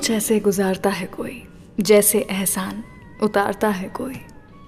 कुछ 0.00 0.10
ऐसे 0.10 0.38
गुजारता 0.40 0.90
है 0.90 1.06
कोई, 1.06 1.42
जैसे 1.80 2.18
एहसान 2.20 2.82
उतारता 3.22 3.68
है 3.68 3.88
कोई। 3.88 4.14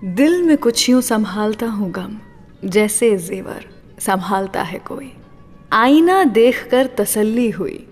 दिल 0.04 0.42
में 0.42 0.56
कुछ 0.56 0.88
यूँ 0.88 1.00
संभालता 1.00 1.66
हूँ 1.66 1.90
गम, 1.90 2.18
जैसे 2.64 3.18
जेवर 3.18 3.64
संभालता 3.98 4.62
है 4.62 4.78
कोई। 4.78 5.12
आईना 5.72 6.24
देखकर 6.24 6.86
तसल्ली 6.86 7.50
हुई, 7.50 7.86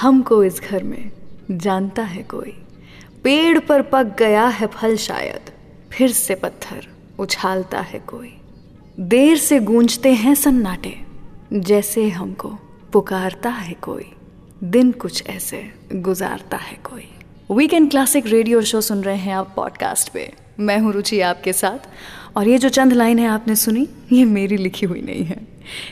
हमको 0.00 0.44
इस 0.44 0.60
घर 0.60 0.82
में 0.82 1.10
जानता 1.50 2.02
है 2.02 2.22
कोई। 2.22 2.56
पेड़ 3.24 3.58
पर 3.58 3.82
पक 3.82 4.16
गया 4.18 4.46
है 4.46 4.66
फल 4.66 4.96
शायद, 4.96 5.50
फिर 5.92 6.12
से 6.12 6.34
पत्थर 6.34 6.86
उछालता 7.18 7.80
है 7.80 7.98
कोई। 7.98 8.32
देर 9.00 9.36
से 9.36 9.60
गूंजते 9.60 10.12
हैं 10.12 10.34
सन्नाटे, 10.34 10.96
जैसे 11.52 12.08
हमको 12.08 12.58
पुकारता 12.92 13.50
है 13.50 13.74
कोई। 13.74 14.12
दिन 14.64 14.92
कुछ 14.92 15.26
ऐसे 15.26 15.70
गुजारता 15.92 16.56
है 16.56 16.78
कोई। 16.84 17.08
वीकेंड 17.56 17.90
क्लासिक 17.90 18.26
रेडियो 18.26 18.62
शो 18.62 18.80
सुन 18.80 19.02
रहे 19.02 19.16
हैं 19.16 19.34
आप 19.34 19.52
पॉडकास्ट 19.56 20.08
पे। 20.08 20.32
मैं 20.60 20.78
हूँ 20.78 20.92
रुचि 20.92 21.20
आपके 21.20 21.52
साथ। 21.52 21.88
और 22.36 22.48
ये 22.48 22.58
जो 22.58 22.68
चंद 22.68 22.92
लाइन 22.92 23.18
है 23.18 23.26
आपने 23.26 23.56
सुनी, 23.56 23.88
ये 24.12 24.24
मेरी 24.24 24.56
लिखी 24.56 24.86
हुई 24.86 25.00
नहीं 25.02 25.24
है। 25.24 25.48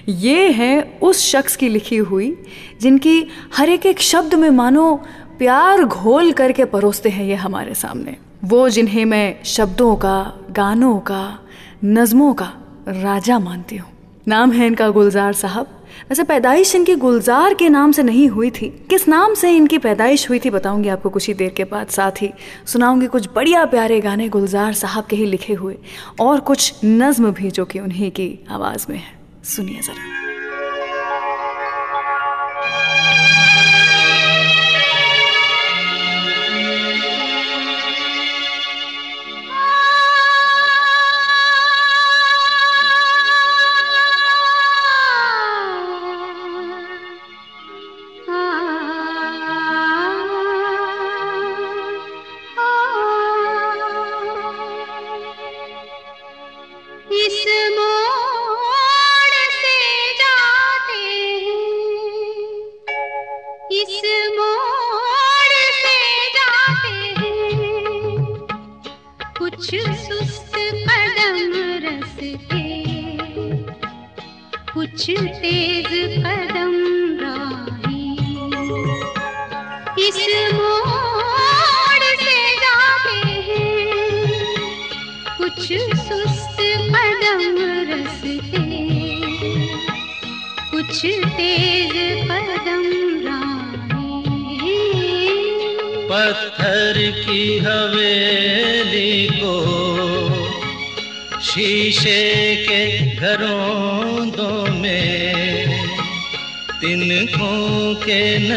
ये 0.08 0.50
है 0.50 0.98
उस 1.02 1.26
शख्स 1.26 1.56
की 1.56 1.68
लिखी 1.68 1.96
हुई, 1.96 2.42
जिनकी 2.80 3.26
हर 3.56 3.68
एक 3.68 3.86
एक 3.86 4.00
शब्द 4.00 4.34
में 4.34 4.50
मानो 4.50 4.96
प्यार 5.38 5.84
घोल 5.84 6.32
करके 6.32 6.64
परोसते 6.64 7.08
हैं 7.08 7.24
ये 7.24 7.34
हमारे 7.34 7.74
सामने। 7.74 8.16
वो 8.44 8.68
जिन्हें 8.68 9.04
मैं 9.04 9.44
शब्दों 9.44 9.96
का, 9.96 10.34
गानों 10.50 10.98
का, 10.98 11.38
नज़मों 11.84 12.34
का 12.34 12.52
राजा 12.88 13.38
मानती 13.38 13.76
हूँ। 13.76 13.90
नाम 14.28 14.52
है 14.52 14.66
इनका 14.66 14.88
गुलजार 14.88 15.32
साहब। 15.32 15.77
वैसे 16.10 16.24
पैदाइश 16.24 16.74
इनकी 16.74 16.94
गुलजार 16.94 17.54
के 17.54 17.68
नाम 17.68 17.92
से 17.92 18.02
नहीं 18.02 18.28
हुई 18.28 18.50
थी। 18.50 18.68
किस 18.90 19.08
नाम 19.08 19.34
से 19.34 19.56
इनकी 19.56 19.78
पैदाइश 19.78 20.28
हुई 20.28 20.38
थी 20.38 20.50
बताऊँगी 20.50 20.88
आपको 20.88 21.10
कुछ 21.10 21.26
ही 21.28 21.34
देर 21.34 21.50
के 21.50 21.64
बाद। 21.64 21.88
साथ 21.88 22.22
ही 22.22 22.30
सुनाऊँगी 22.66 23.06
कुछ 23.06 23.28
बढ़िया 23.34 23.64
प्यारे 23.64 24.00
गाने 24.00 24.28
गुलजार 24.28 24.72
साहब 24.72 25.06
के 25.06 25.16
ही 25.16 25.26
लिखे 25.26 25.54
हुए 25.54 25.76
और 26.20 26.40
कुछ 26.40 26.72
नज्म 26.84 27.30
भी 27.30 27.50
जो 27.50 27.64
कि 27.64 27.78
उन्हीं 27.78 28.10
की 28.10 28.38
आवाज़ 28.50 28.86
में 28.90 28.98
है। 28.98 29.18
सुनिए 29.44 29.80
ज़रा। 29.80 30.27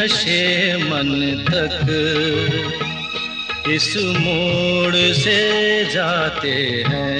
नशे 0.01 0.77
मन 0.77 1.09
तक। 1.49 1.87
इस 3.69 3.97
मोड़ 3.97 4.95
से 4.95 5.39
जाते 5.85 6.83
हैं। 6.87 7.10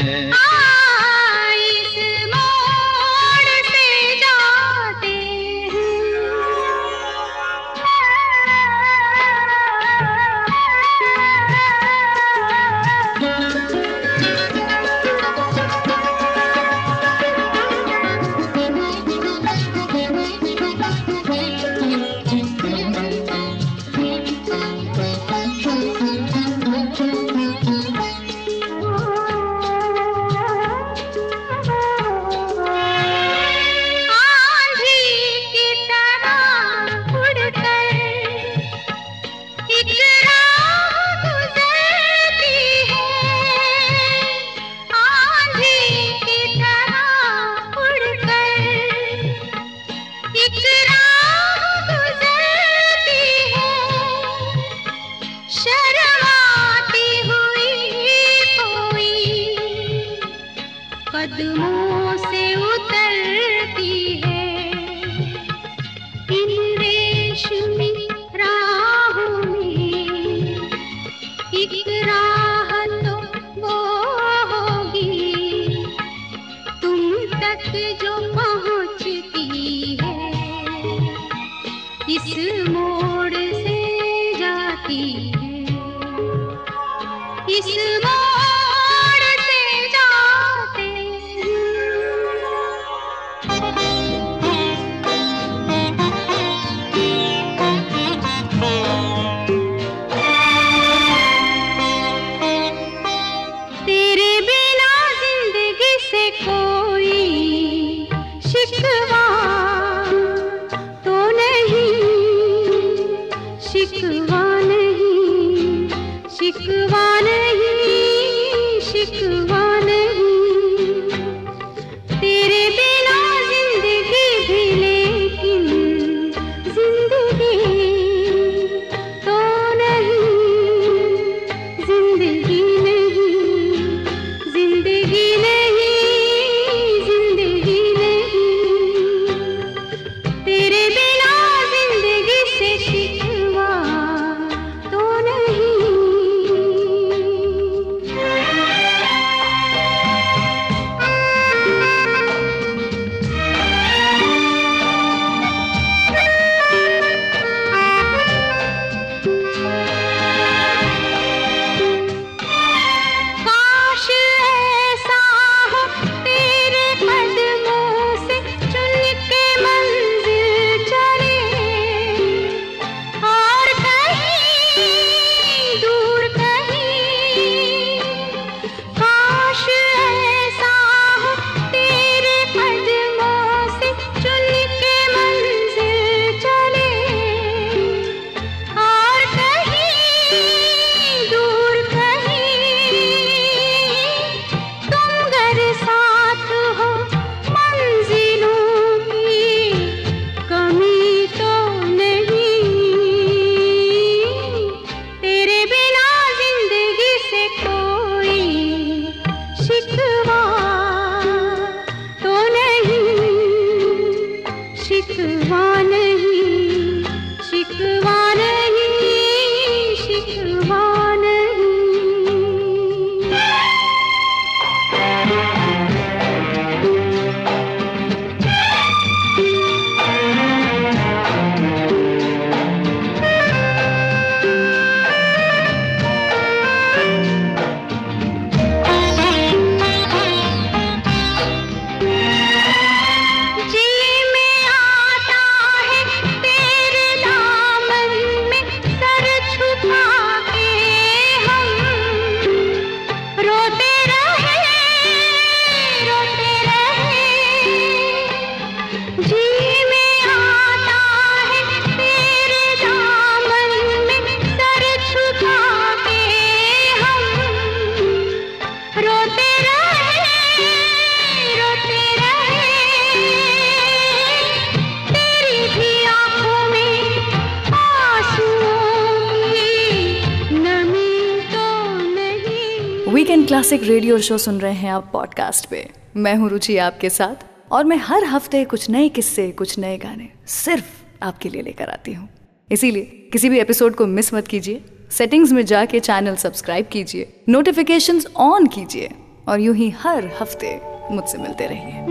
क्लासिक 283.81 283.93
रेडियो 283.93 284.17
शो 284.19 284.37
सुन 284.37 284.59
रहे 284.61 284.73
हैं 284.73 284.89
आप 284.91 285.09
पॉडकास्ट 285.13 285.65
पे। 285.69 285.87
मैं 286.15 286.35
हूँ 286.35 286.49
रुचि 286.49 286.77
आपके 286.77 287.09
साथ, 287.09 287.35
और 287.71 287.85
मैं 287.85 287.97
हर 287.97 288.23
हफ़्ते 288.23 288.63
कुछ 288.65 288.89
नए 288.89 289.07
किस्से, 289.09 289.49
कुछ 289.51 289.77
नए 289.79 289.97
गाने 289.97 290.27
सिर्फ़ 290.47 291.23
आपके 291.23 291.49
लिए 291.49 291.61
लेकर 291.61 291.89
आती 291.89 292.13
हूँ। 292.13 292.27
इसीलिए 292.71 293.29
किसी 293.33 293.49
भी 293.49 293.59
एपिसोड 293.59 293.95
को 293.95 294.07
मिस 294.07 294.33
मत 294.33 294.47
कीजिए। 294.47 294.83
सेटिंग्स 295.11 295.51
में 295.51 295.65
जाके 295.65 295.99
चैनल 295.99 296.35
सब्सक्राइब 296.35 296.89
कीजिए 296.91 297.33
नोटिफिकेशंस 297.49 298.27
ऑन 298.37 298.67
कीजिए, 298.67 299.09
और 299.47 299.59
यूँ 299.59 299.75
ही 299.75 299.89
हर 299.89 300.31
हफ़्ते 300.41 300.79
मुझसे 301.11 301.37
मिलते 301.37 301.67
रहिए। 301.67 302.05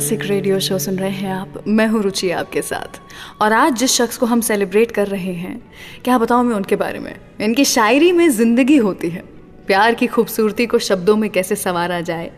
क्लासिक 0.00 0.22
रेडियो 0.24 0.58
शो 0.60 0.78
सुन 0.78 0.98
रहे 0.98 1.10
हैं 1.10 1.32
आप। 1.32 1.54
मैं 1.68 1.86
हूँ 1.86 2.02
रुचि 2.02 2.30
आपके 2.32 2.60
साथ। 2.62 3.00
और 3.42 3.52
आज 3.52 3.74
जिस 3.78 3.92
शख्स 3.92 4.16
को 4.16 4.26
हम 4.26 4.40
सेलिब्रेट 4.40 4.90
कर 4.90 5.06
रहे 5.06 5.32
हैं, 5.32 5.60
क्या 6.04 6.16
बताऊँ 6.18 6.44
मैं 6.44 6.54
उनके 6.56 6.76
बारे 6.76 6.98
में? 6.98 7.14
इनकी 7.40 7.64
शायरी 7.66 8.10
में 8.12 8.28
ज़िंदगी 8.30 8.76
होती 8.78 9.08
है। 9.10 9.22
प्यार 9.66 9.94
की 9.94 10.06
खूबसूरती 10.06 10.66
को 10.66 10.78
शब्दों 10.78 11.16
में 11.16 11.28
कैसे 11.30 11.56
संवारा 11.56 12.00
जाए, 12.00 12.30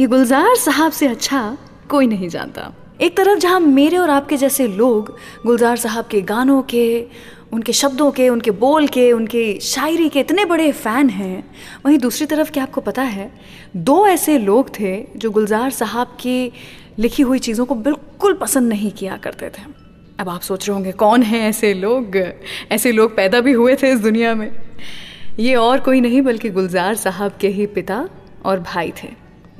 ये 0.00 0.06
गुलजार 0.06 0.54
साहब 0.56 0.92
से 0.92 1.06
अच्छा 1.06 1.56
कोई 1.90 2.06
नहीं 2.06 2.28
जानता। 2.28 2.72
एक 3.00 3.16
तरफ़ 3.16 3.38
जहाँ 3.38 3.60
मेरे 3.60 3.96
और 3.96 4.10
आपके 4.10 4.36
जैसे 4.36 4.66
लोग 4.68 5.16
गुलजार 5.46 5.76
साहब 5.76 6.06
के 6.06 6.20
गानों 6.22 6.62
के, 6.62 7.06
उनके 7.52 7.72
शब्दों 7.72 8.10
के, 8.10 8.28
उनके 8.28 8.50
बोल 8.50 8.86
के, 8.88 9.10
उनकी 9.12 9.60
शायरी 9.60 10.08
के 10.08 10.20
इतने 10.20 10.44
बड़े 10.44 10.72
फ़ैन 10.72 11.08
हैं, 11.10 11.44
वहीं 11.86 11.98
दूसरी 11.98 12.26
तरफ़ 12.26 12.50
क्या 12.50 12.62
आपको 12.62 12.80
पता 12.80 13.02
है, 13.02 13.30
दो 13.76 14.06
ऐसे 14.06 14.38
लोग 14.38 14.78
थे 14.80 14.96
जो 15.16 15.30
गुलजार 15.30 15.70
साहब 15.70 16.16
की 16.20 16.52
लिखी 17.00 17.22
हुई 17.22 17.38
चीज़ों 17.38 17.66
को 17.66 17.74
बिल्कुल 17.74 18.34
पसंद 18.34 18.68
नहीं 18.68 18.90
किया 18.90 19.16
करते 19.16 19.48
थे। 19.48 19.62
अब 20.18 20.28
आप 20.28 20.40
सोच 20.40 20.68
रहे 20.68 20.74
होंगे, 20.74 20.92
कौन 20.92 21.22
है 21.22 21.40
ऐसे 21.40 21.74
लोग? 21.74 22.16
ऐसे 22.72 22.92
लोग 22.92 23.16
पैदा 23.16 23.40
भी 23.40 23.52
हुए 23.52 23.76
थे 23.76 23.92
इस 23.92 24.00
दुनिया 24.00 24.34
में। 24.34 24.52
ये 25.38 25.54
और 25.54 25.80
कोई 25.80 26.00
नहीं, 26.00 26.22
बल्कि 26.22 26.50
गुलजार 26.50 26.94
साहब 26.94 27.32
के 27.40 27.48
ही 27.48 27.66
पिता 27.66 28.08
और 28.44 28.60
भाई 28.60 28.92
थे। 29.02 29.08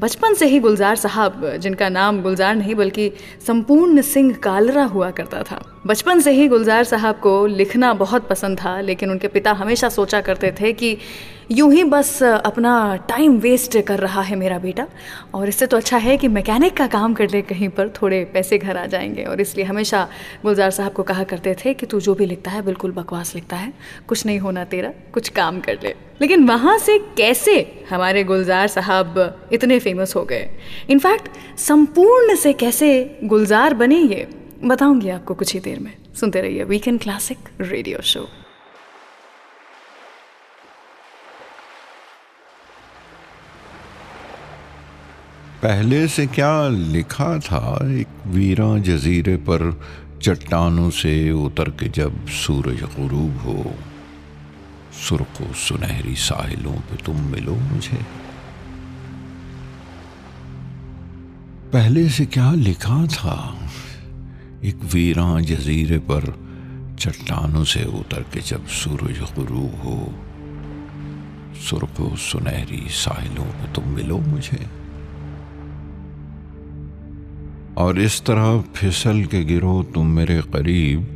बचपन 0.01 0.35
से 0.35 0.47
ही 0.47 0.59
गुलजार 0.59 0.97
साहब, 0.97 1.57
जिनका 1.57 1.89
नाम 1.89 2.23
गुलजार 2.23 2.55
नहीं, 2.55 2.75
बल्कि 2.75 3.13
संपूर्ण 3.47 4.01
सिंह 4.01 4.35
कालरा 4.35 4.85
हुआ 4.85 5.11
करता 5.11 5.43
था। 5.43 5.81
बचपन 5.87 6.21
से 6.21 6.33
ही 6.33 6.49
गुलजार 6.49 6.85
साहब 6.85 7.15
को 7.15 7.47
लिखना 7.47 7.93
बहुत 7.95 8.29
पसंद 8.29 8.59
था, 8.59 8.81
लेकिन 8.81 9.11
उनके 9.11 9.29
पिता 9.29 9.53
हमेशा 9.53 9.89
सोचा 9.89 10.21
करते 10.21 10.55
थे 10.61 10.73
कि 10.73 10.99
यूँ 11.53 11.73
ही 11.73 11.85
बस 11.85 12.23
अपना 12.23 12.97
टाइम 12.97 13.39
वेस्ट 13.39 13.81
कर 13.81 13.99
रहा 13.99 14.23
है 14.23 14.37
मेरा 14.37 14.59
बेटा। 14.59 14.87
और 15.35 15.49
इससे 15.49 15.67
तो 15.67 15.77
अच्छा 15.77 15.97
है 15.97 16.17
कि 16.17 16.29
मैकेनिक 16.29 16.77
का 16.77 16.87
काम 16.87 17.15
कर 17.15 17.31
ले 17.31 17.43
कहीं 17.43 17.69
पर, 17.69 17.89
थोड़े 17.89 18.25
पैसे 18.25 18.59
घर 18.59 18.77
आ 18.77 18.87
जाएँगे। 18.87 19.23
और 19.23 19.41
इसलिए 19.41 19.65
हमेशा 19.65 20.09
गुलजार 20.43 20.71
साहब 20.71 20.93
को 20.93 21.03
कहा 21.03 21.25
करते 21.25 21.57
थे 21.65 21.75
कि 21.75 21.87
तू 21.87 22.01
जो 22.01 22.15
भी 22.15 22.27
लिखता 22.27 22.51
है, 22.51 22.63
बिल्कुल 22.63 22.93
बकवास 22.93 23.35
लिखता 23.35 23.57
है। 23.57 23.73
कुछ 24.09 24.27
नहीं 24.27 24.39
होना 24.39 24.65
तेरा, 24.65 24.93
कुछ 25.15 25.29
काम 25.29 25.61
कर 25.61 25.79
ले। 25.83 25.95
लेकिन 26.21 26.49
वहाँ 26.49 26.79
से 26.79 26.99
कैसे 26.99 27.85
हमारे 27.91 28.25
गुलजार 28.25 28.67
साहब 28.67 29.41
इतने 29.53 29.79
फ़ेमस 29.79 30.17
हो 30.17 30.25
गए? 30.25 30.51
इनफैक्ट, 30.91 31.29
संपूर्ण 31.59 32.37
से 32.37 32.53
कैसे 32.53 33.19
गुलजार 33.25 33.75
बने 33.75 33.97
ये, 33.97 34.29
बताऊँगी 34.65 35.09
आपको 35.09 35.35
कुछ 35.35 35.55
ही 35.55 35.61
देर 35.61 35.79
में। 35.79 35.93
सुनते 36.15 36.41
रहिए 36.41 36.65
वीकेंड 36.65 37.01
क्लासिक 37.01 37.39
रेडियो 37.61 37.99
शो 38.03 38.29
पहले 45.63 46.09
से 46.09 46.27
क्या 46.27 46.69
लिखा 46.69 47.39
था? 47.39 47.79
एक 47.83 48.07
वीरा 48.27 48.79
जजीरे 48.79 49.37
पर 49.37 49.81
चट्टानों 50.23 50.91
से 50.91 51.31
उतर 51.31 51.69
के 51.71 51.89
जब 51.89 52.27
सूरज 52.27 52.83
गुरूब 52.83 53.37
हो, 53.37 53.75
सुरखो 55.09 55.55
सुनहरी 55.55 56.15
साहिलों 56.15 56.73
पे 56.73 56.97
तुम 56.97 57.21
मिलो 57.21 57.55
मुझे। 57.55 57.99
पहले 61.73 62.09
से 62.09 62.27
क्या 62.27 62.53
लिखा 62.53 63.07
था? 63.07 63.69
एक 64.65 64.77
वीरा 64.77 65.41
जजीरे 65.41 65.99
पर 65.99 66.39
चट्टानों 66.99 67.65
से 67.65 67.85
उतर 67.85 68.23
के 68.23 68.41
जब 68.41 68.67
सूरज 68.67 69.19
गुरूब 69.19 69.75
हो, 69.85 70.15
सुरखो 71.61 72.17
सुनहरी 72.17 72.87
साहिलों 72.89 73.45
पे 73.45 73.73
तुम 73.73 73.89
मिलो 73.89 74.19
मुझे। 74.19 74.80
और 77.81 77.99
इस 78.01 78.21
तरह 78.25 78.61
फिसल 78.77 79.25
के 79.25 79.45
गिरो 79.45 79.83
तुम 79.83 80.07
मेरे 80.07 80.41
करीब, 80.53 81.07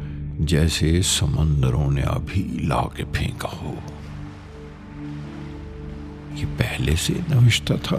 जैसे 0.40 1.02
समंदरों 1.02 1.90
ने 1.90 2.02
अभी 2.02 2.66
ला 2.66 2.80
के 2.96 3.04
फेंका 3.04 3.48
हो। 3.48 3.74
ये 6.34 6.44
पहले 6.44 6.96
से 6.96 7.14
नविश्ता 7.30 7.76
था 7.76 7.98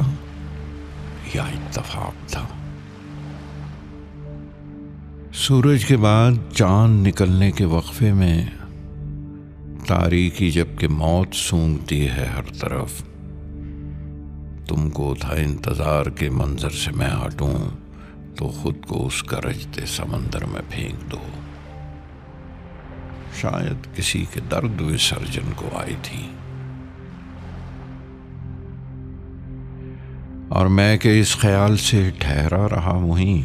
या 1.35 1.47
इतफाक 1.49 2.27
था? 2.29 2.47
सूरज 5.31 5.83
के 5.83 5.97
बाद 5.97 6.51
चाँद 6.55 7.03
निकलने 7.03 7.51
के 7.51 7.65
वक्फे 7.65 8.13
में 8.13 8.47
तारीखी 9.81 10.51
जबकि 10.51 10.87
मौत 10.87 11.33
सूंघती 11.33 11.99
है 11.99 12.27
हर 12.35 12.51
तरफ़, 12.61 13.01
तुमको 14.65 15.15
था 15.15 15.35
इंतज़ार 15.35 16.09
के 16.09 16.29
मंजर 16.29 16.69
से 16.69 16.91
मैं 16.91 17.11
हटूं। 17.15 17.84
तो 18.39 18.49
खुद 18.63 18.81
को 18.89 18.95
उस 18.95 19.23
गरजते 19.29 19.85
समंदर 19.85 20.45
में 20.45 20.61
फेंक 20.61 20.95
दो। 20.95 21.21
शायद 23.41 23.93
किसी 23.95 24.19
के 24.19 24.41
दर्द 24.41 24.81
विसर्जन 24.81 25.51
को 25.51 25.77
आई 25.77 25.95
थी। 25.95 26.31
और 30.51 30.67
मैं 30.67 30.99
के 30.99 31.19
इस 31.19 31.35
ख्याल 31.35 31.77
से 31.77 32.11
ठहरा 32.11 32.65
रहा 32.65 32.91
वहीं 32.91 33.43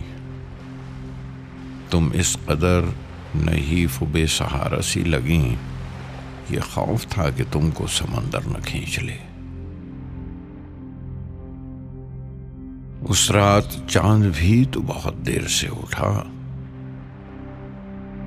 तुम 1.92 2.12
इस 2.12 2.36
कदर 2.36 2.94
नहीफ 3.36 4.02
बेसहारा 4.02 4.80
सी 4.80 5.04
लगी। 5.04 5.58
ये 6.50 6.60
खौफ 6.60 7.18
था 7.18 7.30
कि 7.30 7.44
तुमको 7.44 7.86
समंदर 7.86 8.46
न 8.46 8.62
खींच 8.62 8.98
ले। 8.98 9.29
उस 13.08 13.30
रात 13.30 13.86
चाँद 13.90 14.24
भी 14.24 14.64
तो 14.64 14.80
बहुत 14.80 15.14
देर 15.14 15.46
से 15.46 15.68
उठा। 15.68 16.32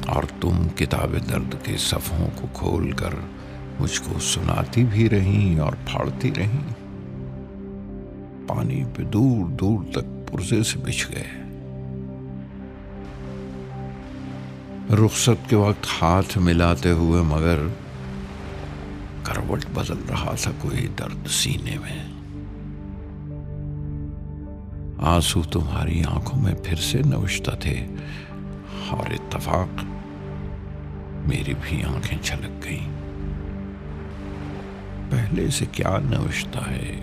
और 0.10 0.26
तुम 0.42 0.68
किताब 0.68 1.16
दर्द 1.18 1.60
के 1.66 1.78
सफ़ों 1.78 2.28
को 2.28 2.48
खोलकर 2.48 3.30
मुझको 3.82 4.20
सुनाती 4.20 4.84
भी 4.84 5.08
रही 5.08 5.60
और 5.60 5.76
फाड़ती 5.76 6.30
रही। 6.30 6.58
पानी 8.48 8.84
पे 8.86 9.04
दूर 9.04 9.48
दूर 9.48 9.84
तक 9.84 10.32
पुरजे 10.32 10.64
से 10.64 10.80
बिछ 10.80 11.08
गए। 11.08 11.30
रुखसत 14.96 15.40
के 15.50 15.56
वक्त 15.56 15.82
हाथ 15.86 16.38
मिलाते 16.38 16.90
हुए 16.90 17.22
मगर 17.22 17.76
करवट 19.26 19.66
बदल 19.66 19.98
रहा 19.98 20.34
था 20.34 20.52
कोई 20.52 20.82
दर्द 20.82 21.28
सीने 21.28 21.78
में। 21.78 22.13
आँसू 25.04 25.42
तुम्हारी 25.44 26.02
आँखों 26.02 26.38
में 26.38 26.64
फिर 26.64 26.76
से 26.76 27.00
नविश्ता 27.00 27.52
थे। 27.66 27.82
और 28.92 29.14
इत्तफाक, 29.14 29.82
मेरी 31.28 31.54
भी 31.54 31.82
आँखें 31.82 32.22
छलक 32.22 32.62
गईं। 32.64 32.88
पहले 35.12 35.50
से 35.52 35.66
क्या 35.66 35.98
नविश्ता 35.98 36.66
है, 36.66 36.96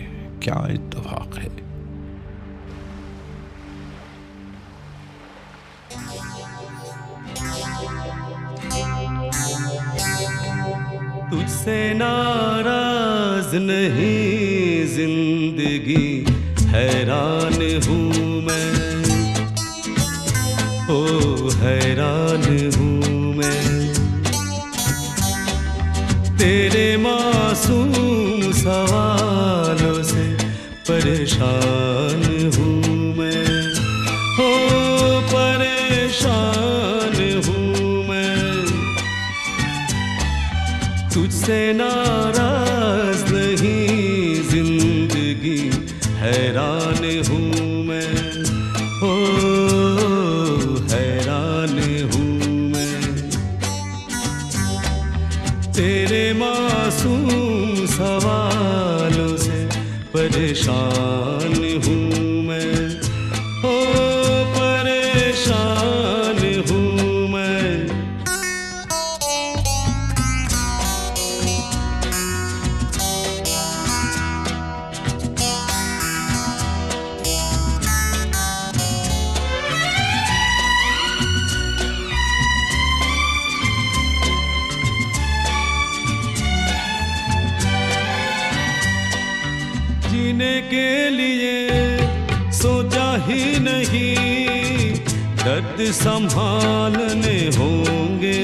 क्या 0.43 0.67
इत्तफाक 0.71 1.37
है? 1.37 1.49
तुझसे 11.31 11.95
नाराज़ 11.95 13.57
नहीं 13.57 14.87
ज़िंदगी। 14.87 16.30
हैरान 16.71 17.59
हूँ 17.89 18.43
मैं। 18.43 18.71
ओ, 20.91 20.93
हैरान 21.51 22.43
हूँ 22.77 23.35
मैं। 23.35 23.93
तेरे 26.39 26.97
मासूम 26.97 27.93
सवालों 28.53 30.03
से 30.03 30.37
परेशान 30.89 32.23
हूँ 32.57 32.77
मैं। 33.17 33.47
परेशान 35.35 37.17
हूँ 37.47 37.69
मैं। 38.09 38.67
तुझसे 41.15 41.73
नाराज़ 41.73 42.10
संभालने 96.31 97.39
होंगे। 97.57 98.39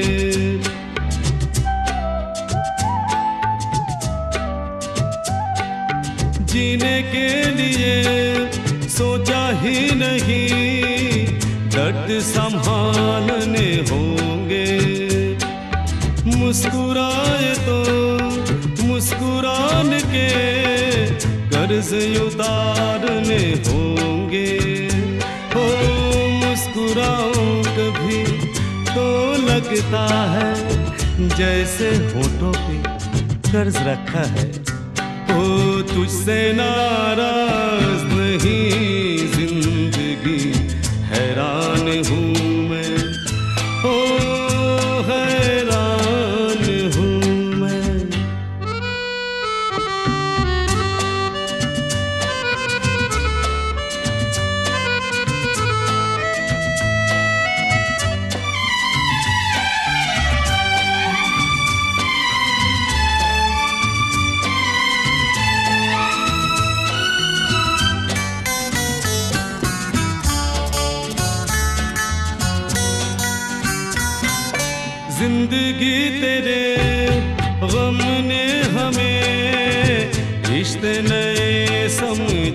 जीने 6.43 6.97
के 7.03 7.29
लिए 7.51 7.95
सोचा 8.89 9.43
ही 9.63 9.79
नहीं, 9.95 11.27
दर्द 11.71 12.11
संभालने 12.27 13.69
होंगे। 13.91 14.69
मुस्कुराए 16.37 17.55
तो 17.67 17.79
मुस्कुरान 18.87 19.99
के, 20.07 20.29
कर्ज 21.51 21.93
उतारने 22.21 23.43
होंगे। 23.69 24.66
लगता 29.67 30.07
है, 30.31 31.29
जैसे 31.29 31.89
होठों 32.15 32.53
पे 32.53 32.77
कर्ज 33.51 33.77
रखा 33.77 34.23
है। 34.35 34.49
ओ, 35.37 35.83
तुझसे 35.83 36.53
नाराज़ 36.53 38.05
नहीं, 38.15 39.19
ज़िंदगी 39.29 40.41
हैरान 41.11 41.89
हूँ। 42.11 42.46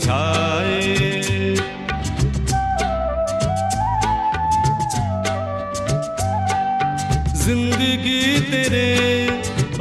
छाए 0.03 0.79
ज़िंदगी 7.43 8.21
तेरे 8.51 8.89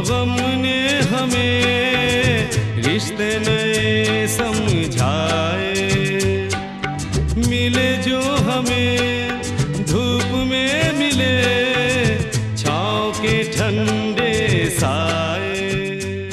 गम 0.08 0.34
ने 0.62 0.78
हमें 1.10 2.50
रिश्ते 2.86 3.28
नए 3.46 4.26
समझाए। 4.36 5.74
मिले 7.48 7.90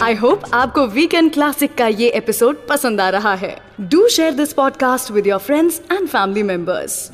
आई 0.08 0.16
होप 0.16 0.42
आपको 0.54 0.86
वीकेंड 0.88 1.32
क्लासिक 1.34 1.74
का 1.76 1.88
ये 1.88 2.10
एपिसोड 2.10 2.68
पसंद 2.68 3.02
आ 3.02 3.10
रहा 3.10 3.34
है। 3.34 3.62
Do 3.82 4.08
share 4.08 4.34
this 4.34 4.54
podcast 4.54 5.12
with 5.12 5.28
your 5.28 5.40
friends 5.40 5.82
and 5.92 6.08
family 6.08 6.44
members 6.44 7.12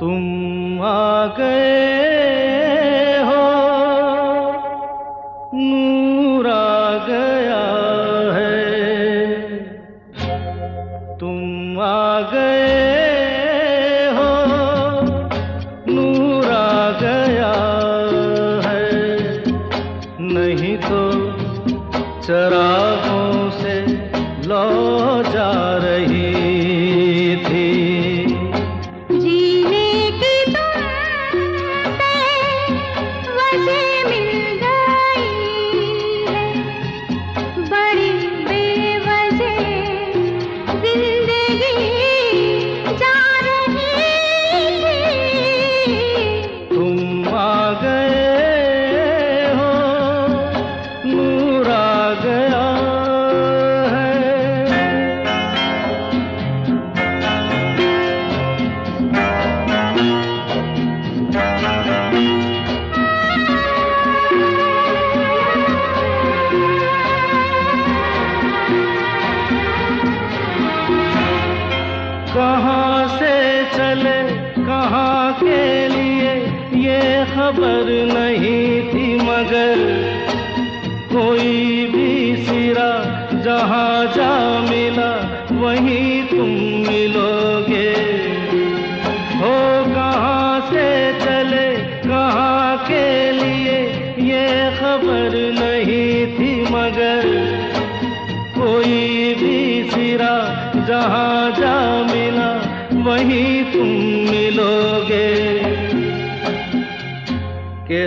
तुम 0.00 0.80
आ 0.82 1.26
गए। 1.26 2.69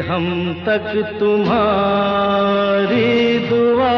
हम 0.08 0.26
तक 0.66 0.88
तुम्हारी 1.20 3.10
दुआ 3.50 3.92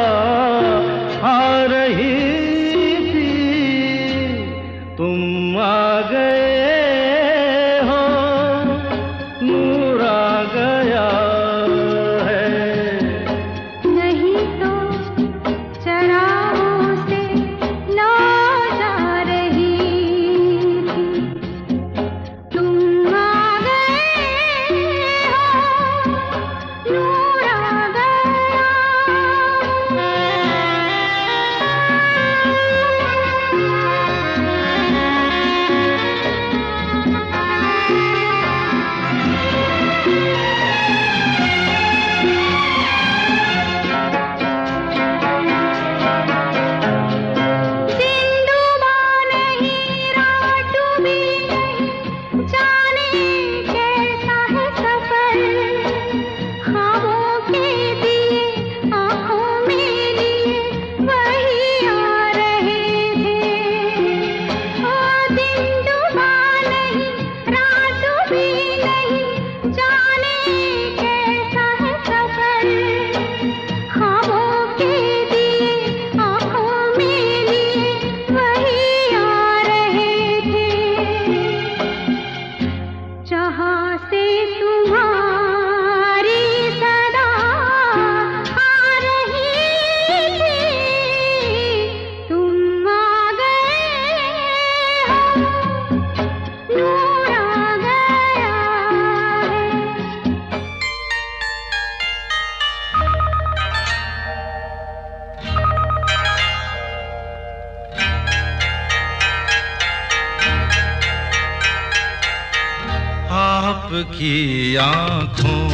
आपकी 114.15 114.75
आँखों 114.75 115.67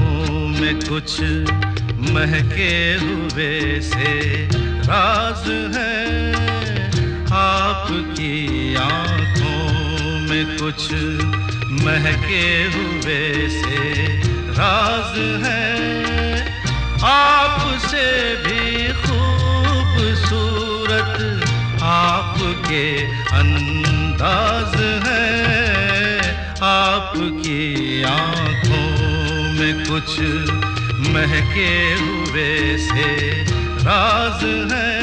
में 0.50 0.76
कुछ 0.90 1.22
महके 2.10 2.74
हुए 2.98 3.80
से 3.82 4.14
राज 4.90 5.46
है। 5.76 6.34
आपकी 7.34 8.34
आँखों 8.76 9.64
में 10.30 10.58
कुछ 10.58 10.92
महके 11.86 12.46
हुए 12.74 13.22
से 13.50 13.80
राज 14.58 15.14
है। 15.46 15.70
आपसे 17.04 17.61
कुछ 29.92 30.20
महके 31.14 31.72
हुए 31.96 32.78
से 32.80 33.08
राज 33.84 34.44
है 34.72 35.01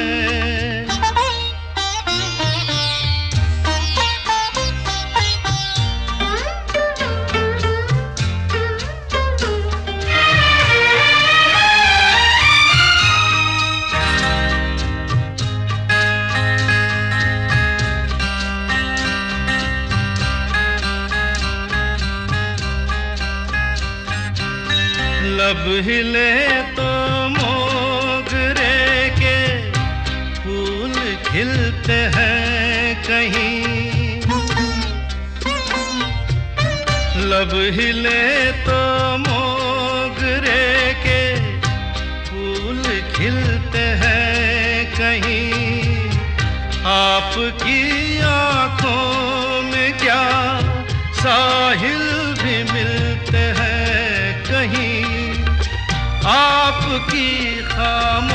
हिले 37.70 38.52
तो 38.52 38.78
मोगरे 39.18 40.94
के 41.04 41.20
फूल 42.24 42.82
खिलते 43.16 43.84
हैं 44.02 44.86
कहीं। 44.94 45.50
आपकी 46.84 48.20
आँखों 48.20 49.62
में 49.62 49.98
क्या 49.98 50.24
साहिल 51.12 52.04
भी 52.42 52.56
मिलते 52.72 53.44
हैं 53.58 54.42
कहीं? 54.44 55.04
आपकी 56.24 57.28
खामोशियाँ 57.62 58.27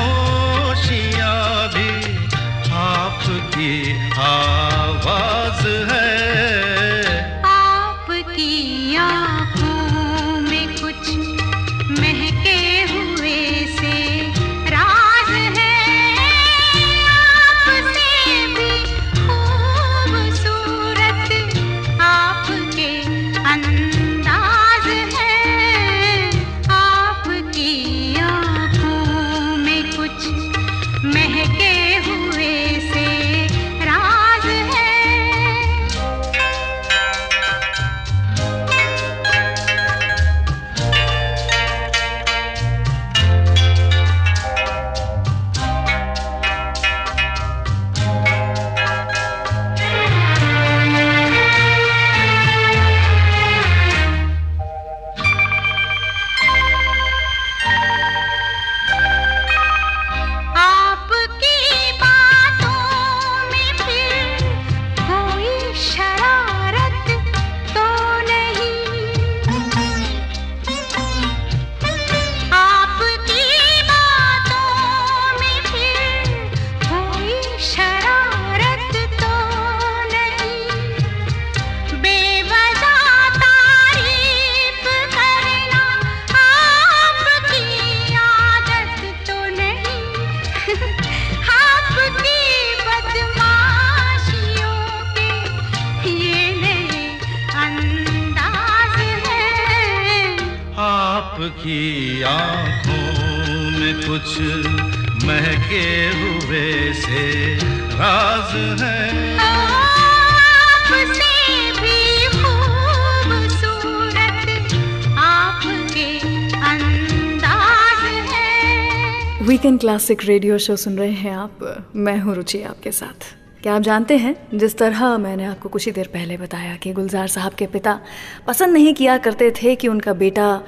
वीकेंड 119.64 119.80
क्लासिक 119.80 120.24
रेडियो 120.26 120.58
शो 120.58 120.76
सुन 120.76 120.98
रहे 120.98 121.12
हैं 121.12 121.32
आप। 121.32 121.92
मैं 121.96 122.18
हूँ 122.20 122.34
रुचि 122.36 122.62
आपके 122.62 122.92
साथ। 122.92 123.26
क्या 123.62 123.76
आप 123.76 123.82
जानते 123.82 124.18
हैं, 124.18 124.36
जिस 124.54 124.78
तरह 124.78 125.18
मैंने 125.18 125.46
आपको 125.46 125.70
कुछ 125.70 125.86
ही 125.86 125.92
देर 125.92 126.08
पहले 126.08 126.38
बताया 126.38 126.76
कि 126.76 126.92
गुलजार 126.94 127.28
साहब 127.28 127.54
के 127.54 127.68
पिता 127.68 128.00
पसंद 128.48 128.74
नहीं 128.74 128.94
किया 128.94 129.18
करते 129.18 129.50
थे 129.62 129.76
कि 129.76 129.88
उनका 129.88 130.14
बेटा 130.14 130.62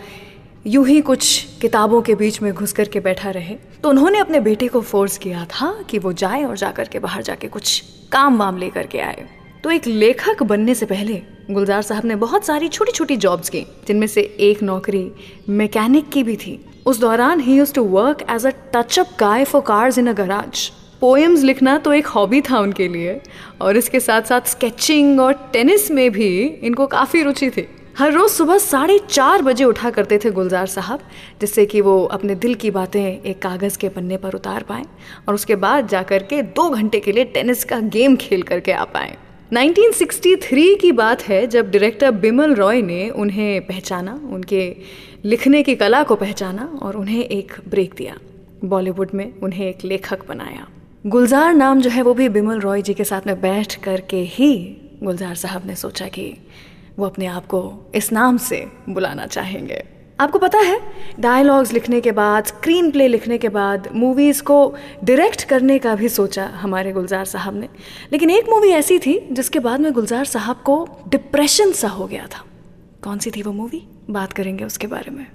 यूँ 0.68 0.88
ही 0.88 1.00
कुछ 1.02 1.44
किताबों 1.62 2.02
के 2.02 2.16
बीच 2.16 2.42
में 2.42 2.52
घुस 2.54 2.74
करके 2.74 3.00
बैठा 3.00 3.32
रहे 3.32 3.56
तो 3.84 3.90
उन्होंने 3.90 4.20
अपने 4.20 4.40
बेटे 4.40 4.68
को 4.68 4.82
फोर्स 4.84 5.18
किया 5.18 5.46
था 5.52 5.76
कि 5.90 6.00
वो 6.00 6.14
जाए 6.14 6.44
और 6.44 6.58
जा 6.58 6.72
कर 6.72 6.88
के 6.88 7.00
बाहर 7.00 7.24
जाके 7.24 7.48
कुछ 7.48 7.80
काम 8.12 8.38
वाम 8.38 8.58
लेकर 8.58 8.88
के 8.88 9.00
आए। 9.00 9.28
तो 9.66 9.72
एक 9.72 9.88
लेखक 9.88 10.42
बनने 10.44 10.74
से 10.76 10.86
पहले 10.86 11.14
गुलजार 11.52 11.82
साहब 11.82 12.06
ने 12.06 12.16
बहुत 12.16 12.46
सारी 12.46 12.68
छोटी 12.68 12.92
छोटी 12.92 13.16
जॉब्स 13.18 13.50
की, 13.50 13.62
जिनमें 13.88 14.06
से 14.08 14.22
एक 14.22 14.62
नौकरी 14.64 15.12
मैकेनिक 15.50 16.10
की 16.10 16.24
भी 16.24 16.36
थी। 16.36 16.60
उस 16.86 17.00
दौरान 17.00 17.40
ही 17.40 17.56
use 17.58 17.74
to 17.74 17.84
work 17.86 18.22
as 18.32 18.46
a 18.46 18.52
touch up 18.76 19.16
guy 19.20 19.44
for 19.44 19.62
cars 19.62 19.98
in 19.98 20.08
a 20.08 20.14
garage 20.14 20.68
poems 21.02 21.44
लिखना 21.44 21.78
तो 21.78 21.94
एक 21.94 22.08
हॉबी 22.08 22.42
था 22.42 22.60
उनके 22.60 22.88
लिए, 22.88 23.20
और 23.62 23.78
इसके 23.78 24.00
साथ 24.00 24.22
साथ 24.22 24.48
स्केचिंग 24.48 25.20
और 25.20 25.34
टेनिस 25.54 25.90
में 25.92 26.10
भी 26.12 26.30
इनको 26.44 26.88
काफ़ी 26.88 27.24
रुचि 27.24 27.50
थी। 27.50 27.68
हर 27.98 28.12
रोज़ 28.12 28.32
सुबह 28.34 28.58
साढ़े 28.60 29.00
चार 29.10 29.42
बजे 29.42 29.64
उठा 29.64 29.90
करते 29.90 30.18
थे 30.18 30.32
गुलजार 30.32 30.68
साहब, 30.68 31.10
जिससे 31.42 31.66
कि 31.66 31.82
वो 31.82 32.04
अपने 32.12 32.36
दिल 32.38 32.56
की 32.56 32.72
बातें 32.72 33.04
एक 33.04 33.42
कागज़ 33.42 33.78
के 33.78 33.90
पन्ने 33.90 34.18
पर 34.18 34.36
उतार 34.36 34.64
पाएँ, 34.64 34.86
और 35.28 35.34
उसके 35.34 35.56
बाद 35.58 35.88
जा 35.88 36.04
कर 36.04 36.24
के 36.24 36.42
दो 36.42 36.70
घंटे 36.70 37.00
के 37.00 37.12
लिए 37.12 37.26
टेनिस 37.34 37.64
का 37.66 37.80
गेम 37.92 38.16
खेल 38.18 38.42
करके 38.44 38.72
आ 38.72 38.84
पाएँ। 38.86 39.16
1963 39.54 40.76
की 40.76 40.92
बात 40.92 41.22
है, 41.22 41.48
जब 41.48 41.72
डायरेक्टर 41.72 42.12
बिमल 42.12 42.56
रॉय 42.56 42.82
ने 42.82 43.10
उन्हें 43.10 43.62
पहचाना, 43.62 44.22
उनके 44.32 44.76
लिखने 45.26 45.64
की 45.64 45.76
कला 45.76 46.04
को 46.04 46.16
पहचाना 46.16 46.80
और 46.82 46.98
उन्हें 46.98 47.24
एक 47.24 47.54
ब्रेक 47.68 47.94
दिया। 47.98 48.18
बॉलीवुड 48.66 49.10
में 49.14 49.40
उन्हें 49.40 49.70
एक 49.70 49.78
लेखक 49.84 50.28
बनाया। 50.28 50.68
गुलजार 51.06 51.54
नाम 51.54 51.82
जो 51.82 51.90
है, 51.90 52.02
वो 52.02 52.14
भी 52.14 52.30
बिमल 52.30 52.60
रॉय 52.60 52.82
जी 52.82 52.94
के 52.94 53.04
साथ 53.04 53.28
में 53.28 53.42
बैठ 53.42 53.76
करके 53.76 54.18
ही 54.18 54.78
गुलजार 55.04 55.36
साहब 55.36 55.66
ने 55.66 55.76
सोचा 55.76 56.08
कि 56.08 56.38
वो 57.00 57.06
अपने 57.06 57.26
आप 57.26 57.46
को 57.46 57.92
इस 57.96 58.12
नाम 58.12 58.38
से 58.38 58.68
बुलाना 58.90 59.26
चाहेंगे। 59.26 59.95
आपको 60.20 60.40
पता 60.40 60.58
है 60.58 60.82
डायलॉग्स 61.20 61.74
लिखने 61.74 62.02
के 62.02 62.12
बाद 62.12 62.46
स्क्रीन 62.46 62.92
प्ले 62.92 63.08
लिखने 63.08 63.38
के 63.38 63.50
बाद 63.50 63.90
मूवीज़ 63.94 64.44
को 64.44 64.76
डायरेक्ट 65.04 65.44
करने 65.44 65.80
का 65.80 65.96
भी 65.96 66.10
सोचा 66.10 66.46
हमारे 66.46 66.92
गुलजार 66.92 67.26
साहब 67.26 67.56
ने। 67.56 67.70
लेकिन 68.12 68.30
एक 68.30 68.50
मूवी 68.50 68.70
ऐसी 68.70 69.00
थी, 69.00 69.28
जिसके 69.32 69.60
बाद 69.60 69.80
में 69.80 69.94
गुलजार 69.94 70.26
साहब 70.26 70.56
को 70.56 70.90
डिप्रेशन 71.08 71.72
सा 71.72 71.88
हो 71.88 72.08
गया 72.08 72.26
था। 72.26 72.46
कौन 73.04 73.18
सी 73.18 73.32
थी 73.32 73.42
वो 73.42 73.52
मूवी 73.52 73.88
बात 74.10 74.34
करेंगे 74.34 74.64
उसके 74.64 74.88
बारे 74.88 75.12
में। 75.12 75.26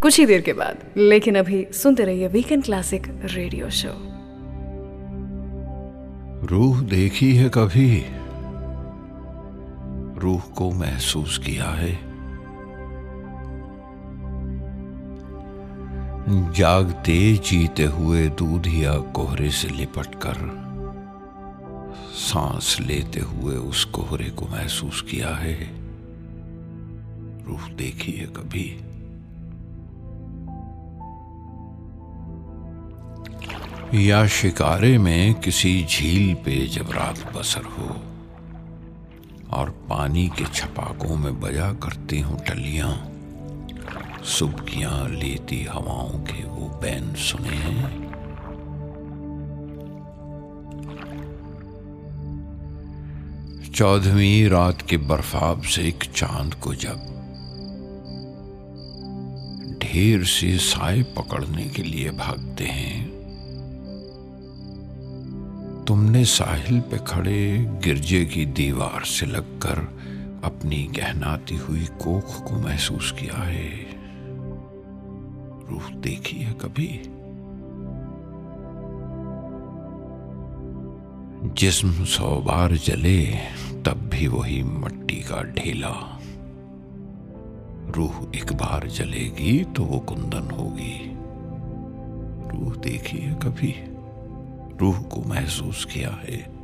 कुछ 0.00 0.20
ही 0.20 0.26
देर 0.26 0.40
के 0.40 0.52
बाद। 0.52 0.78
लेकिन 0.96 1.34
अभी 1.34 1.66
सुनते 1.72 2.04
रहिए 2.04 2.28
वीकेंड 2.28 2.64
क्लासिक 2.64 3.06
रेडियो 3.24 3.70
शो 3.70 3.88
रूह 6.46 6.80
देखी 6.80 7.34
है 7.34 7.48
कभी? 7.48 8.06
रूह 10.20 10.40
को 10.40 10.70
महसूस 10.70 11.38
किया 11.38 11.64
है? 11.64 12.09
जागते 16.28 17.36
जीते 17.36 17.84
हुए 17.84 18.28
दूधिया 18.28 18.98
कोहरे 18.98 19.50
से 19.50 19.68
लिपट 19.68 20.06
कर। 20.14 20.60
सांस 22.14 22.76
लेते 22.80 23.20
हुए 23.20 23.56
उस 23.56 23.84
कोहरे 23.84 24.30
को 24.30 24.46
महसूस 24.46 25.02
किया 25.10 25.28
है। 25.28 25.58
रूह 27.46 27.68
देखी 27.68 28.12
है 28.12 28.26
कभी। 28.26 28.80
या 34.06 34.26
शिकारे 34.26 34.98
में 34.98 35.34
किसी 35.34 35.86
झील 35.90 36.34
पे 36.34 36.66
जब 36.66 36.90
रात 36.90 37.36
बसर 37.36 37.62
हो 37.62 37.96
और 39.56 39.70
पानी 39.70 40.28
के 40.28 40.44
छपाकों 40.44 41.16
में 41.16 41.40
बजा 41.40 41.72
करती 41.72 42.20
हूँ 42.20 42.38
टलियाँ 42.38 43.09
सुबकियाँ 44.24 45.08
लेती 45.08 45.62
हवाओं 45.64 46.18
के 46.24 46.44
वो 46.44 46.68
बैन 46.82 47.14
सुने 47.14 47.56
हैं। 47.56 48.08
चौदहवीं 53.74 54.48
रात 54.48 54.82
के 54.82 54.96
बर्फाब 54.96 55.62
से 55.62 55.82
एक 55.82 56.04
चाँद 56.16 56.54
को 56.54 56.74
जब 56.74 57.08
ढेर 59.82 60.24
से 60.24 60.56
साय 60.58 61.02
पकड़ने 61.02 61.64
के 61.64 61.82
लिए 61.82 62.10
भागते 62.10 62.64
हैं, 62.64 63.08
तुमने 65.84 66.24
साहिल 66.24 66.80
पे 66.80 66.98
खड़े 66.98 67.58
गिरजे 67.84 68.24
की 68.24 68.46
दीवार 68.46 69.04
से 69.04 69.26
लगकर 69.26 69.78
अपनी 70.44 70.82
गहनाती 70.96 71.56
हुई 71.56 71.84
कोख 72.02 72.42
को 72.44 72.60
महसूस 72.60 73.12
किया 73.12 73.42
है। 73.42 73.89
रूह 75.70 75.90
देखी 75.90 76.36
है 76.36 76.52
कभी? 76.52 77.02
जिस्म 81.54 82.04
सौ 82.04 82.36
बार 82.36 82.72
जले, 82.72 83.26
तब 83.82 84.10
भी 84.12 84.26
वही 84.26 84.62
मट्टी 84.62 85.16
का 85.16 85.42
ढेला। 85.42 86.20
रूह 87.96 88.36
एक 88.36 88.52
बार 88.52 88.88
जलेगी 88.88 89.64
तो 89.64 89.84
वो 89.84 89.98
कुंदन 89.98 90.50
होगी। 90.50 91.10
रूह 92.58 92.76
देखी 92.76 93.18
है 93.18 93.34
कभी? 93.34 93.74
रूह 94.80 95.00
को 95.00 95.28
महसूस 95.28 95.84
किया 95.84 96.10
है। 96.10 96.59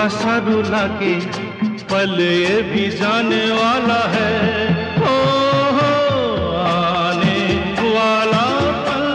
थोड़ा 0.00 0.08
सा 0.10 0.36
रुला 0.38 0.86
के 0.98 1.14
पल 1.84 2.20
ये 2.20 2.60
भी 2.62 2.88
जाने 2.90 3.40
वाला 3.50 3.98
है। 4.08 4.30
ओ 4.96 5.16
हो 5.76 5.90
आने 6.56 7.40
वाला 7.90 8.46
पल, 8.86 9.12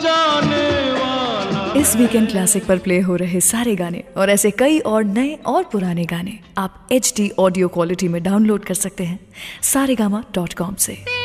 जाने 0.00 0.92
वाला। 0.92 1.80
इस 1.80 1.96
वीकेंड 1.96 2.30
क्लासिक 2.30 2.66
पर 2.66 2.78
प्ले 2.78 3.00
हो 3.00 3.16
रहे 3.16 3.40
सारे 3.40 3.76
गाने 3.76 4.04
और 4.16 4.30
ऐसे 4.30 4.50
कई 4.58 4.78
और 4.86 5.04
नए 5.04 5.34
और 5.46 5.62
पुराने 5.72 6.04
गाने। 6.04 6.38
आप 6.58 6.88
एच 6.92 7.12
डी 7.16 7.30
ऑडियो 7.38 7.68
क्वालिटी 7.68 8.08
में 8.08 8.22
डाउनलोड 8.22 8.64
कर 8.64 8.74
सकते 8.74 9.04
हैं। 9.04 9.18
सारे 9.64 9.94
गामा 9.94 10.24
डॉट 10.34 10.54
कॉम 10.54 10.74
से। 10.78 11.17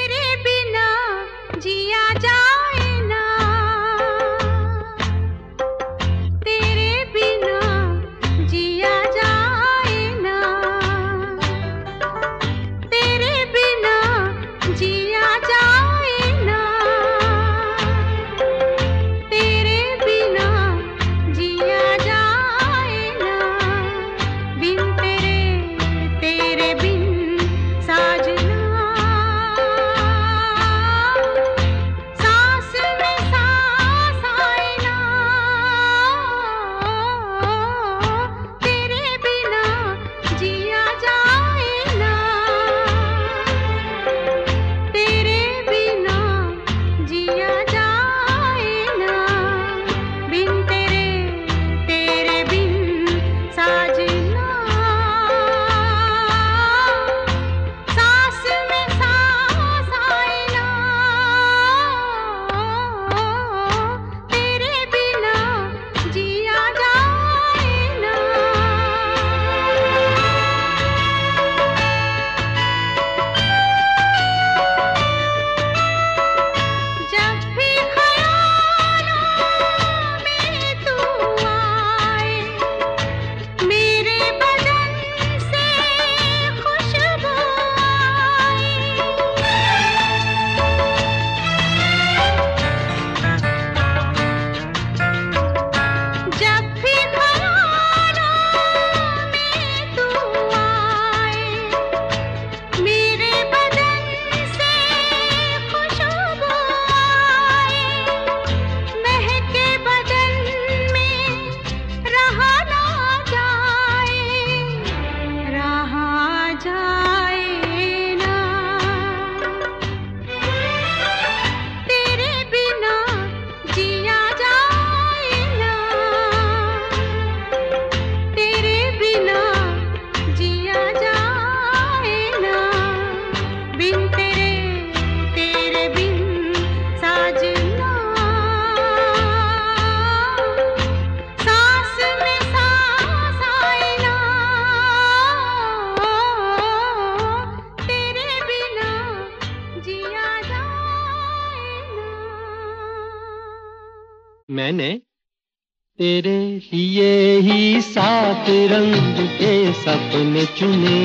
तेरे 155.98 156.62
लिए 156.74 157.40
ही 157.40 157.82
सात 157.82 158.46
रंग 158.50 159.28
के 159.28 159.74
सपने 159.74 160.46
चुने। 160.46 161.00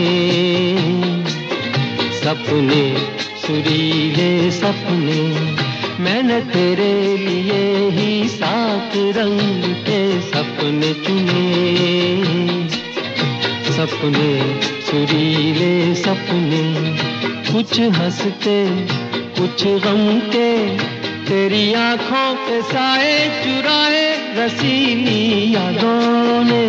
सपने, 2.13 2.97
सुरीले 3.47 4.51
सपने, 4.51 5.41
मैंने 6.01 6.41
तेरे 6.41 7.17
लिए 7.17 7.91
ही 7.91 8.29
सात 8.29 8.93
रंग 8.97 9.75
के 9.75 10.21
सपने 10.21 10.95
चुने। 10.95 12.69
सपने, 13.73 14.61
सुरीले 14.63 15.95
सपने, 15.95 16.97
कुछ 17.53 17.81
हँसते, 17.81 18.87
कुछ 19.41 19.67
गम 19.67 20.21
के 20.21 20.98
तेरी 21.29 21.75
आँखों 21.75 22.29
पे 22.35 22.61
साए 22.63 23.17
चुराए 23.45 24.05
रसीनी 24.37 25.55
यादों 25.55 26.45
ने। 26.45 26.65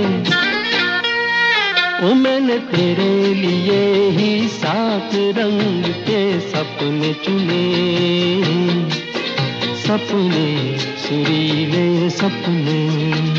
मैंने 2.16 2.57
तेरे 2.60 3.34
लिए 3.34 4.10
ही 4.10 4.47
सात 4.47 5.12
रंग 5.14 5.84
के 5.84 6.39
सपने 6.39 7.14
चुने 7.14 7.64
सपने, 9.76 10.78
सुरीले 10.78 12.10
सपने। 12.10 13.39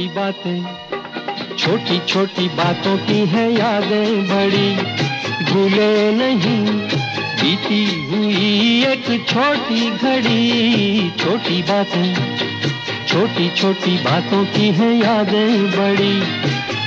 छोटी 0.00 0.14
बातें, 0.14 1.56
छोटी 1.56 1.98
छोटी 2.08 2.48
बातों 2.48 2.96
की 2.98 3.18
है 3.26 3.42
यादें 3.52 4.22
बड़ी। 4.24 4.70
भूले 5.44 6.12
नहीं, 6.12 6.64
बीती 7.40 7.82
हुई 8.04 8.84
एक 8.84 9.04
छोटी 9.28 9.90
घड़ी। 9.90 11.10
छोटी 11.20 11.62
बातें, 11.62 12.14
छोटी 13.08 13.50
छोटी 13.50 13.96
बातों 13.98 14.44
की 14.46 14.70
है 14.70 14.90
यादें 14.96 15.70
बड़ी। 15.70 16.14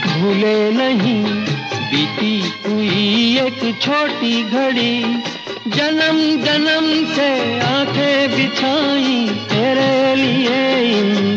भूले 0.08 0.58
नहीं, 0.72 1.24
बीती 1.92 2.36
हुई 2.66 3.38
एक 3.38 3.62
छोटी 3.82 4.44
घड़ी। 4.44 5.00
जन्म 5.68 6.18
जन्म 6.46 7.14
से 7.14 7.60
आँखें 7.60 8.32
बिछाई, 8.32 9.28
तेरे 9.50 10.16
लिए 10.16 10.62
इन 11.00 11.36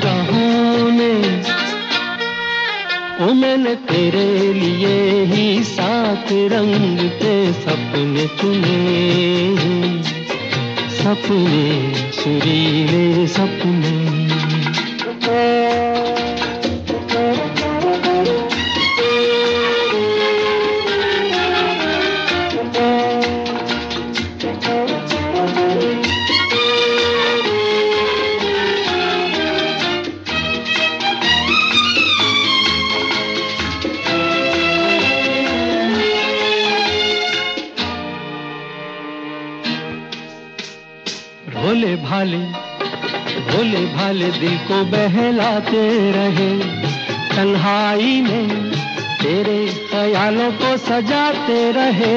ओ 3.21 3.27
मैंने 3.33 3.75
तेरे 3.75 4.53
लिए 4.53 5.25
ही 5.25 5.63
सात 5.65 6.27
रंग 6.33 6.99
के 7.01 7.53
सपने 7.53 8.27
चुने 8.27 8.83
सपने 10.91 11.93
सुरीले 12.13 13.27
सपने। 13.27 14.26
भोले 43.67 43.87
भाले 43.87 44.31
दिल 44.31 44.59
को 44.59 44.85
बहलाते 44.85 46.13
रहे। 46.13 46.51
तन्हाई 47.37 48.21
में 48.21 48.71
तेरे 49.23 49.67
ख्यालों 49.91 50.53
को 50.53 50.77
सजाते 50.77 51.73
रहे। 51.73 52.15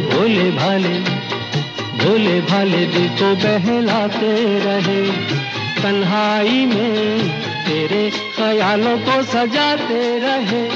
भोले 0.00 0.50
भाले 0.50 0.94
भोले 2.00 2.40
भाले 2.40 2.86
दिल 2.86 3.08
को 3.08 3.34
बहलाते 3.34 4.32
रहे। 4.58 5.02
तन्हाई 5.82 6.66
में 6.66 7.28
तेरे 7.66 8.10
ख्यालों 8.10 8.98
को 8.98 9.22
सजाते 9.22 10.18
रहे। 10.18 10.66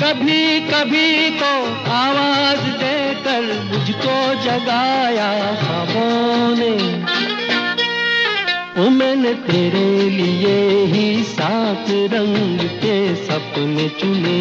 कभी 0.00 0.60
कभी 0.60 1.30
तो 1.30 1.52
आवाज़ 1.92 2.66
देकर 2.80 3.42
मुझको 3.64 4.16
जगाया 4.44 5.32
ख्वाबों 5.62 6.56
ने। 6.56 6.95
ओ 8.78 8.88
मैंने 8.88 9.32
तेरे 9.34 10.08
लिए 10.10 10.84
ही 10.84 11.22
सात 11.24 11.86
रंग 11.90 12.58
के 12.60 13.14
सपने 13.16 13.88
चुने। 13.88 14.34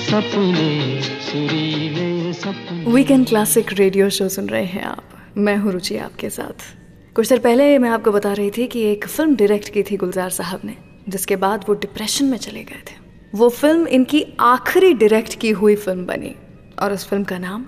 सपने, 0.00 1.02
सुरीले 1.02 2.32
सपने। 2.32 2.92
वीकेंड 2.92 3.26
क्लासिक 3.28 3.72
रेडियो 3.72 4.08
शो 4.10 4.28
सुन 4.28 4.48
रहे 4.48 4.64
हैं 4.64 4.82
आप। 4.82 5.04
मैं 5.36 5.56
हूँ 5.56 5.72
रुचि 5.72 5.96
आपके 5.96 6.30
साथ। 6.30 6.66
कुछ 7.14 7.28
देर 7.28 7.38
पहले 7.38 7.78
मैं 7.78 7.90
आपको 7.90 8.12
बता 8.12 8.32
रही 8.32 8.50
थी 8.50 8.66
कि 8.66 8.82
एक 8.82 9.06
फ़िल्म 9.06 9.36
डायरेक्ट 9.36 9.68
की 9.68 9.82
थी 9.82 9.96
गुलजार 9.96 10.30
साहब 10.30 10.60
ने, 10.64 10.76
जिसके 11.08 11.36
बाद 11.36 11.64
वो 11.68 11.74
डिप्रेशन 11.74 12.24
में 12.24 12.38
चले 12.38 12.64
गए 12.64 12.82
थे। 12.90 12.96
वो 13.34 13.48
फ़िल्म 13.48 13.86
इनकी 13.86 14.26
आखिरी 14.40 14.92
डायरेक्ट 14.94 15.40
की 15.40 15.50
हुई 15.50 15.74
फ़िल्म 15.76 16.06
बनी, 16.06 16.34
और 16.82 16.92
उस 16.92 17.08
फ़िल्म 17.08 17.24
का 17.24 17.38
नाम 17.38 17.66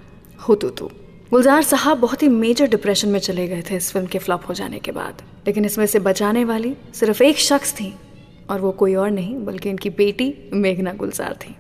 हुतू 0.49 0.69
तू 0.69 0.91
गुलजार 1.31 1.63
साहब 1.63 1.99
बहुत 1.99 2.23
ही 2.23 2.29
मेजर 2.29 2.67
डिप्रेशन 2.67 3.09
में 3.09 3.19
चले 3.19 3.47
गए 3.49 3.63
थे 3.71 3.77
इस 3.77 3.91
फ़िल्म 3.93 4.07
के 4.07 4.19
फ्लॉप 4.19 4.43
हो 4.49 4.55
जाने 4.55 4.79
के 4.79 4.93
बाद। 4.93 5.23
लेकिन 5.47 5.65
इसमें 5.65 5.85
से 5.87 5.99
बचाने 5.99 6.45
वाली 6.45 6.73
सिर्फ़ 6.95 7.23
एक 7.23 7.39
शख्स 7.39 7.73
थी 7.73 7.93
और 8.51 8.61
वो 8.61 8.71
कोई 8.73 8.95
और 8.95 9.11
नहीं, 9.11 9.35
बल्कि 9.45 9.71
इनकी 9.71 9.91
बेटी 9.91 10.35
मेघना 10.53 10.93
गुलजार 10.93 11.35
थी। 11.37 11.55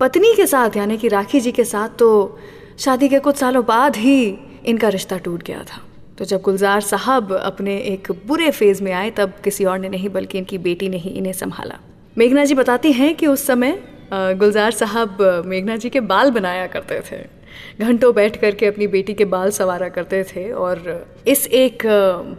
पत्नी 0.00 0.34
के 0.36 0.46
साथ, 0.46 0.76
यानी 0.76 0.96
कि 0.96 1.08
राखी 1.08 1.40
जी 1.40 1.52
के 1.52 1.64
साथ 1.64 1.88
तो 1.98 2.38
शादी 2.78 3.08
के 3.08 3.18
कुछ 3.18 3.36
सालों 3.36 3.64
बाद 3.64 3.96
ही 3.96 4.38
इनका 4.66 4.88
रिश्ता 4.88 5.18
टूट 5.18 5.42
गया 5.42 5.62
था। 5.62 5.82
तो 6.18 6.24
जब 6.24 6.40
गुलजार 6.40 6.80
साहब 6.80 7.32
अपने 7.32 7.76
एक 7.78 8.12
बुरे 8.26 8.50
फ़ेज़ 8.50 8.82
में 8.82 8.92
आए, 8.92 9.10
तब 9.10 9.32
किसी 9.44 9.64
और 9.64 9.78
ने 9.78 9.88
नहीं, 9.88 10.08
बल्कि 10.08 10.38
इनकी 10.38 10.58
बेटी 10.58 10.88
ने 10.88 10.96
ही 10.96 11.10
इन्हें 11.10 11.32
संभाला। 11.32 11.78
मेघना 12.18 12.44
जी 12.44 12.54
बताती 12.54 12.92
हैं 12.92 13.14
कि 13.14 13.26
उस 13.26 13.46
समय 13.46 13.78
गुलजार 14.12 14.70
साहब, 14.70 15.42
मेघना 15.46 15.76
जी 15.76 15.90
के 15.90 16.00
बाल 16.00 16.30
बनाया 16.30 16.66
करते 16.66 17.00
थे। 17.10 17.39
घंटों 17.80 18.12
बैठ 18.14 18.36
करके 18.36 18.66
अपनी 18.66 18.86
बेटी 18.86 19.14
के 19.14 19.24
बाल 19.26 19.50
सवारा 19.50 19.88
करते 19.88 20.22
थे 20.24 20.50
और 20.50 21.06
इस 21.28 21.46
एक 21.46 21.82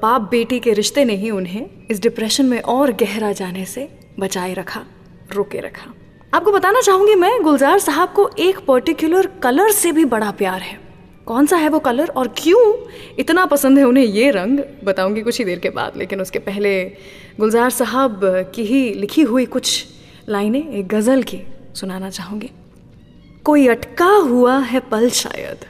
बाप 0.01 0.29
बेटी 0.31 0.59
के 0.59 0.73
रिश्ते 0.73 1.05
ने 1.05 1.15
ही 1.15 1.29
उन्हें 1.31 1.69
इस 1.91 2.01
डिप्रेशन 2.01 2.45
में 2.45 2.59
और 2.59 2.91
गहरा 2.93 3.31
जाने 3.33 3.65
से 3.65 3.87
बचाए 4.19 4.53
रखा, 4.53 4.83
रोके 5.33 5.59
रखा। 5.59 5.93
आपको 6.33 6.51
बताना 6.51 6.81
चाहूँगी 6.81 7.15
मैं, 7.15 7.41
गुलजार 7.43 7.79
साहब 7.79 8.13
को 8.13 8.29
एक 8.39 8.59
पर्टिकुलर 8.59 9.27
कलर 9.43 9.71
से 9.71 9.91
भी 9.91 10.05
बड़ा 10.05 10.31
प्यार 10.31 10.61
है। 10.61 10.79
कौन 11.25 11.45
सा 11.45 11.57
है 11.57 11.69
वो 11.69 11.79
कलर 11.79 12.09
और 12.09 12.27
क्यों 12.37 12.61
इतना 13.19 13.45
पसंद 13.45 13.77
है 13.77 13.83
उन्हें 13.83 14.05
ये 14.05 14.29
रंग, 14.31 14.59
बताऊँगी 14.83 15.21
कुछ 15.21 15.37
ही 15.39 15.45
देर 15.45 15.59
के 15.59 15.69
बाद, 15.69 15.97
लेकिन 15.97 16.21
उसके 16.21 16.39
पहले 16.39 16.83
गुलजार 17.39 17.69
साहब 17.69 18.21
की 18.55 18.65
ही 18.65 18.89
लिखी 18.93 19.21
हुई 19.23 19.45
कुछ 19.45 19.85
लाइनें 20.29 20.69
एक 20.69 20.87
गज़ल 20.87 21.23
की 21.23 21.41
सुनाना 21.75 22.09
चाहूँगी। 22.09 22.49
कोई 23.45 23.67
अटका 23.67 24.05
हुआ 24.05 24.57
है 24.57 24.79
पल 24.79 25.09
शायद। 25.09 25.65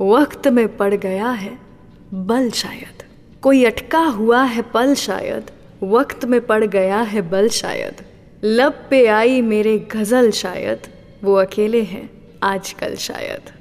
वक्त 0.00 0.48
में 0.48 0.76
पड़ 0.76 0.94
गया 0.94 1.30
है 1.30 1.58
बल 2.14 2.50
शायद। 2.50 3.02
कोई 3.42 3.64
अटका 3.64 3.98
हुआ 3.98 4.42
है 4.42 4.62
पल 4.62 4.94
शायद। 4.94 5.50
वक्त 5.82 6.24
में 6.24 6.40
पड़ 6.40 6.64
गया 6.64 7.00
है 7.00 7.20
बल 7.20 7.48
शायद। 7.48 8.02
लब 8.44 8.86
पे 8.90 9.06
आई 9.06 9.40
मेरे 9.40 9.78
गज़ल 9.78 10.30
शायद। 10.30 10.78
वो 11.24 11.34
अकेले 11.34 11.82
हैं 11.82 12.10
आजकल 12.42 12.94
शायद। 12.94 13.52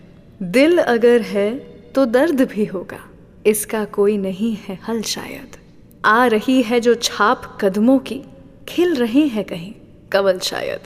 दिल 0.44 0.78
अगर 0.78 1.22
है 1.22 1.54
तो 1.96 2.06
दर्द 2.06 2.42
भी 2.42 2.66
होगा। 2.66 3.04
इसका 3.46 3.86
कोई 3.86 4.18
नहीं 4.18 4.58
है 4.68 4.80
हल 4.88 5.02
शायद। 5.02 5.58
आ 6.06 6.26
रही 6.26 6.62
है 6.62 6.80
जो 6.80 6.94
छाप 6.94 7.58
कदमों 7.62 8.00
की। 8.00 8.22
खिल 8.68 8.96
रहे 8.96 9.28
हैं 9.28 9.44
कहीं 9.44 9.74
कवल 10.12 10.40
शायद। 10.40 10.80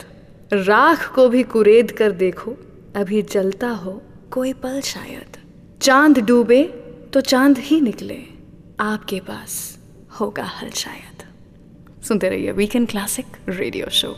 राख 0.52 1.14
को 1.14 1.28
भी 1.28 1.42
कुरेद 1.42 1.90
कर 1.90 2.10
देखो। 2.10 2.56
अभी 2.96 3.20
जलता 3.22 3.68
हो 3.68 4.02
कोई 4.30 4.52
पल 4.52 4.80
शायद। 4.80 5.36
चाँद 5.82 6.18
डूबे 6.18 6.62
तो 7.14 7.20
चाँद 7.20 7.58
ही 7.58 7.80
निकले, 7.80 8.18
आपके 8.80 9.20
पास 9.20 9.78
होगा 10.20 10.44
हल 10.44 10.70
शायद। 10.70 11.24
सुनते 12.02 12.28
रहिए 12.28 12.52
वीकेंड 12.52 12.88
क्लासिक 12.88 13.26
रेडियो 13.48 13.88
शो 13.90 14.14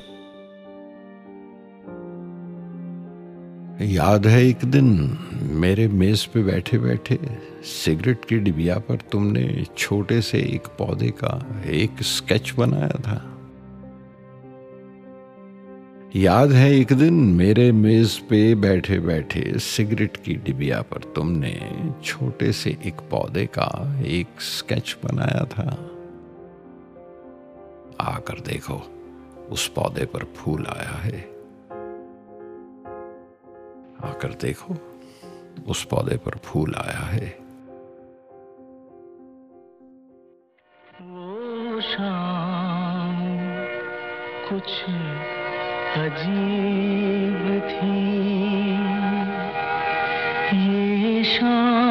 याद 3.84 4.26
है 4.26 4.46
एक 4.46 4.64
दिन 4.64 5.18
मेरे 5.60 5.88
मेज 5.88 6.24
पे 6.24 6.42
बैठे 6.42 6.78
बैठे 6.78 7.18
सिगरेट 7.64 8.24
की 8.24 8.38
डिबिया 8.38 8.78
पर 8.78 8.96
तुमने 9.12 9.64
छोटे 9.78 10.20
से 10.22 10.38
एक 10.54 10.66
पौधे 10.78 11.10
का 11.24 11.62
एक 11.66 12.02
स्केच 12.02 12.52
बनाया 12.58 12.88
था। 12.88 13.27
याद 16.16 16.52
है 16.52 16.72
एक 16.72 16.92
दिन 16.92 17.14
मेरे 17.14 17.72
मेज 17.72 18.18
पे 18.18 18.54
बैठे 18.54 18.98
बैठे 18.98 19.58
सिगरेट 19.58 20.16
की 20.16 20.34
डिबिया 20.34 20.82
पर 20.82 20.98
तुमने 20.98 21.82
छोटे 22.04 22.52
से 22.52 22.78
एक 22.84 22.94
पौधे 22.94 23.46
का 23.46 23.96
एक 24.02 24.40
स्केच 24.40 24.96
बनाया 25.04 25.44
था। 25.44 25.70
आकर 28.00 28.40
देखो, 28.40 28.82
उस 29.50 29.68
पौधे 29.68 30.04
पर 30.04 30.24
फूल 30.24 30.66
आया 30.66 30.96
है। 30.98 31.20
आकर 34.04 34.38
देखो, 34.40 34.76
उस 35.68 35.84
पौधे 35.84 36.16
पर 36.16 36.30
फूल 36.30 36.74
आया 36.74 37.06
है। 37.06 37.38
वो 41.02 41.80
शाम 41.80 43.28
कुछ 44.48 44.84
अजीब 45.98 47.44
थी। 47.70 47.96
ये 50.58 51.24
शाम 51.24 51.87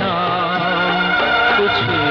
वो 0.00 0.06
शाम 0.06 1.12
कुछ 1.58 2.09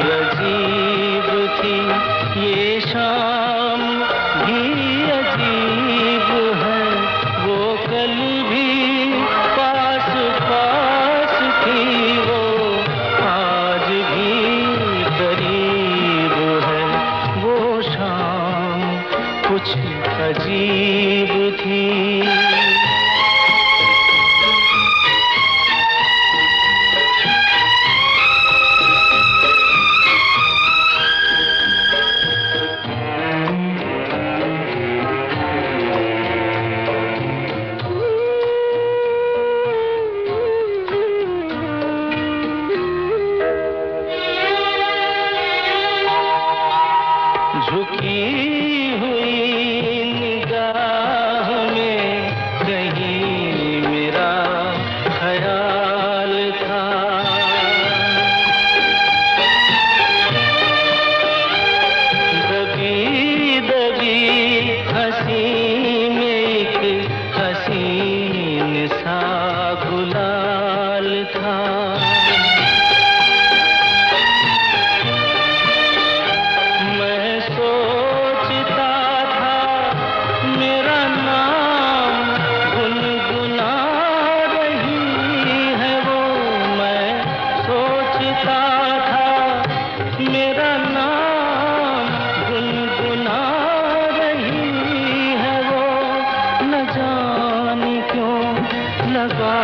लगा 99.20 99.56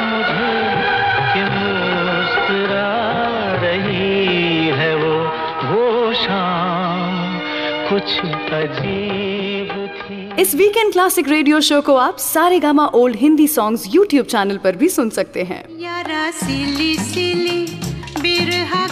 मुझे 0.00 0.52
कि 1.32 1.42
रही 3.62 4.68
है 4.78 4.94
वो 4.96 5.16
वो 5.70 6.12
शाम 6.14 7.38
कुछ 7.88 8.18
अजीब 8.54 9.74
इस 10.38 10.54
वीकेंड 10.54 10.92
क्लासिक 10.92 11.28
रेडियो 11.28 11.60
शो 11.60 11.80
को 11.80 11.94
आप 11.96 12.18
Saregama 12.60 12.86
old 12.94 13.16
Hindi 13.16 13.46
songs 13.48 13.84
YouTube 13.94 14.26
channel 14.26 14.56
पर 14.64 14.76
भी 14.76 14.88
सुन 14.88 15.10
सकते 15.10 15.42
हैं। 15.42 15.62
यारा 15.80 16.30
सिली 16.30 16.94
सिली 16.96 17.60
बिरहा 18.20 18.85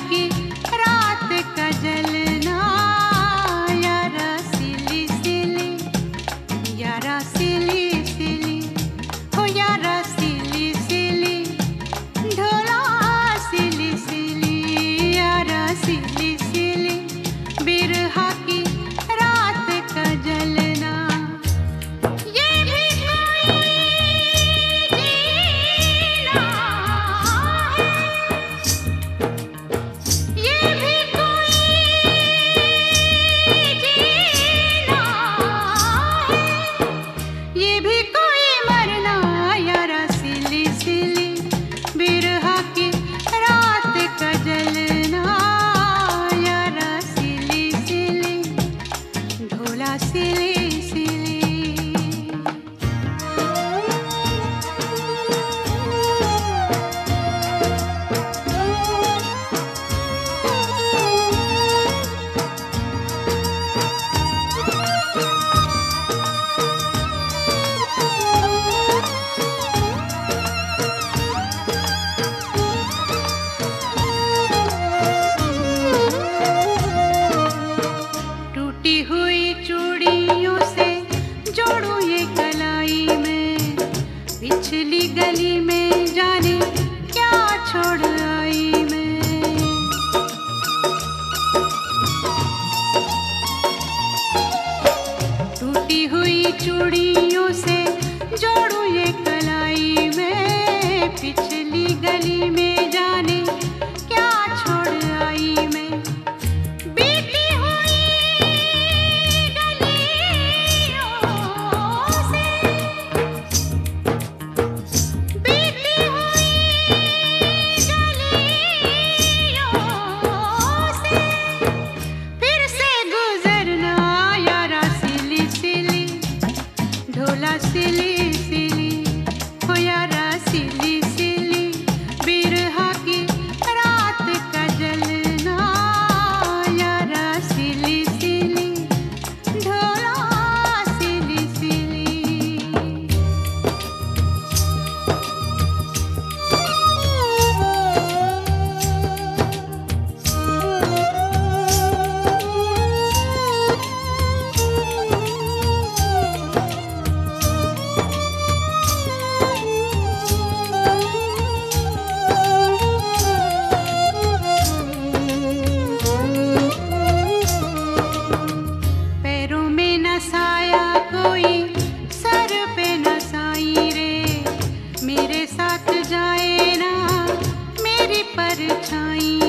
छाई 178.88 179.43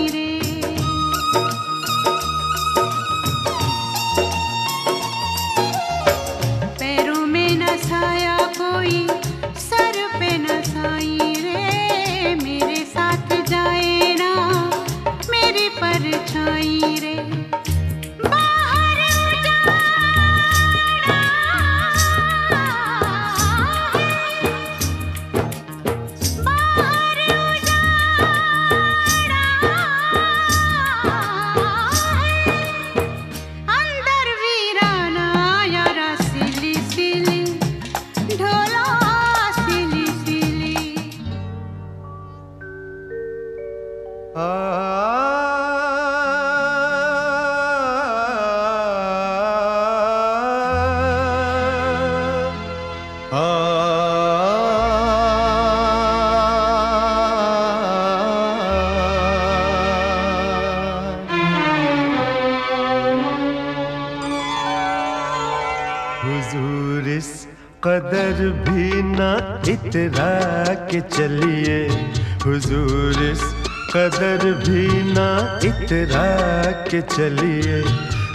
चलिए, 77.16 77.82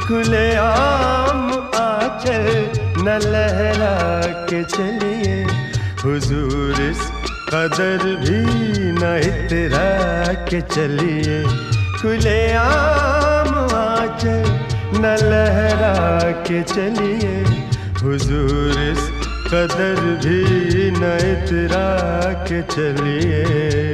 खुले 0.08 0.56
आम 0.56 1.52
आचल 1.74 2.68
न 2.98 3.08
लहरा 3.22 4.22
के 4.44 4.64
चलिए। 4.64 5.44
हुजूर 6.04 6.82
इस 6.82 7.00
कदर 7.48 7.98
भी 8.04 8.40
न 8.92 9.20
इतरा 9.24 10.32
के 10.32 10.60
चलिए। 10.60 11.44
खुले 12.02 12.52
आम 12.52 13.54
आचल 13.74 14.44
न 14.98 15.16
लहरा 15.22 16.30
के 16.30 16.62
चलिए। 16.62 17.44
हुजूर 18.02 18.70
इस 18.70 19.10
कदर 19.52 20.00
भी 20.24 20.90
न 20.90 21.02
इतरा 21.32 21.88
के 22.32 22.62
चलिए। 22.62 23.89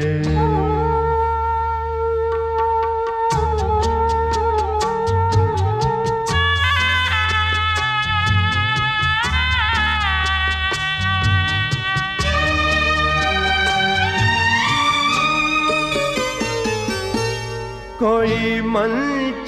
मन 18.76 18.90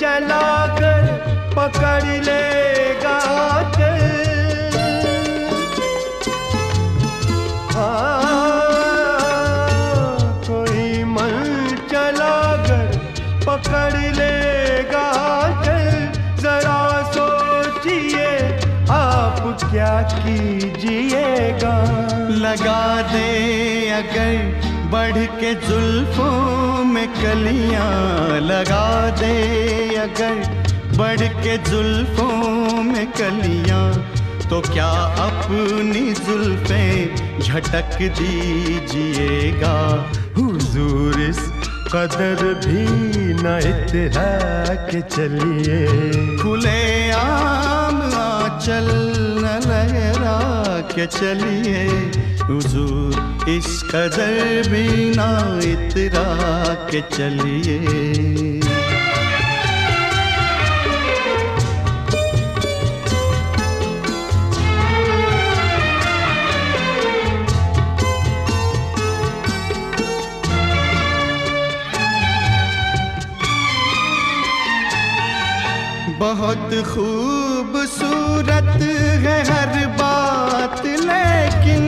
चला 0.01 0.45
पकड़ 1.57 2.05
लेगा 2.27 3.17
चल 3.73 4.05
कोई 10.49 11.05
मन 11.05 11.77
चला 11.91 12.37
कर 12.69 12.97
पकड़ 13.47 14.01
लेगा 14.19 15.05
चल 15.65 15.91
जरा 16.43 16.81
सोचिए, 17.13 18.31
आप 18.91 19.43
क्या 19.65 20.03
कीजिएगा? 20.13 21.77
लगा 22.47 23.03
दे 23.13 23.29
अगर 23.91 24.37
बढ़ 24.91 25.25
के 25.41 25.55
जुल्फों 25.69 26.58
में 26.99 27.09
कलियाँ 27.15 28.41
लगा 28.41 28.87
दे 29.11 29.35
अगर 29.97 30.37
बढ़ 30.97 31.21
के 31.43 31.57
जुल्फों 31.71 32.83
में 32.83 33.07
कलियाँ 33.13 33.85
तो 34.51 34.61
क्या 34.61 34.89
अपनी 35.27 36.03
जुल्फे 36.19 36.83
झटक 37.39 37.99
दीजिएगा? 38.19 39.77
हुजूर 40.39 41.21
इस 41.21 41.39
कदर 41.95 42.43
भी 42.67 42.85
न 43.43 43.55
इतरा 43.71 44.75
के 44.91 45.01
चलिए। 45.01 45.87
खुले 46.43 47.11
आम 47.11 48.03
आंचल 48.23 48.89
न 49.45 49.59
लहरा 49.69 50.39
के 50.95 51.07
चलिए। 51.07 51.87
हुजूर 52.49 53.51
इस 53.51 53.83
कदर 53.91 54.69
भी 54.73 54.87
ना 55.17 55.31
इतरा 55.71 56.29
के 56.91 57.01
चलिए। 57.17 57.79
बहुत 76.21 76.71
खूबसूरत 76.87 78.81
है 79.25 79.37
हर 79.51 79.75
बात 80.01 80.83
लेकिन 80.87 81.85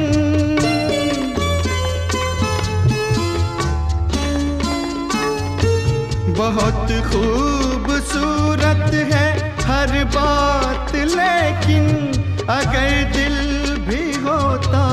बहुत 6.50 6.90
खूबसूरत 7.06 8.94
है 9.10 9.26
हर 9.64 9.92
बात, 10.14 10.94
लेकिन 10.94 11.84
अगर 12.50 12.88
दिल 13.12 13.36
भी 13.86 14.02
होता 14.24 14.86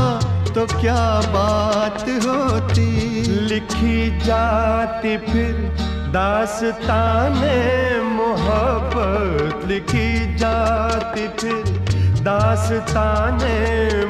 तो 0.55 0.65
क्या 0.73 1.05
बात 1.27 2.03
होती? 2.25 2.85
लिखी 3.49 4.19
जाती 4.19 5.15
फिर 5.25 5.55
दास्ताने 6.13 7.57
मोहब्बत। 8.11 9.67
लिखी 9.67 10.35
जाती 10.37 11.27
फिर 11.39 11.63
दास्ताने 12.21 13.57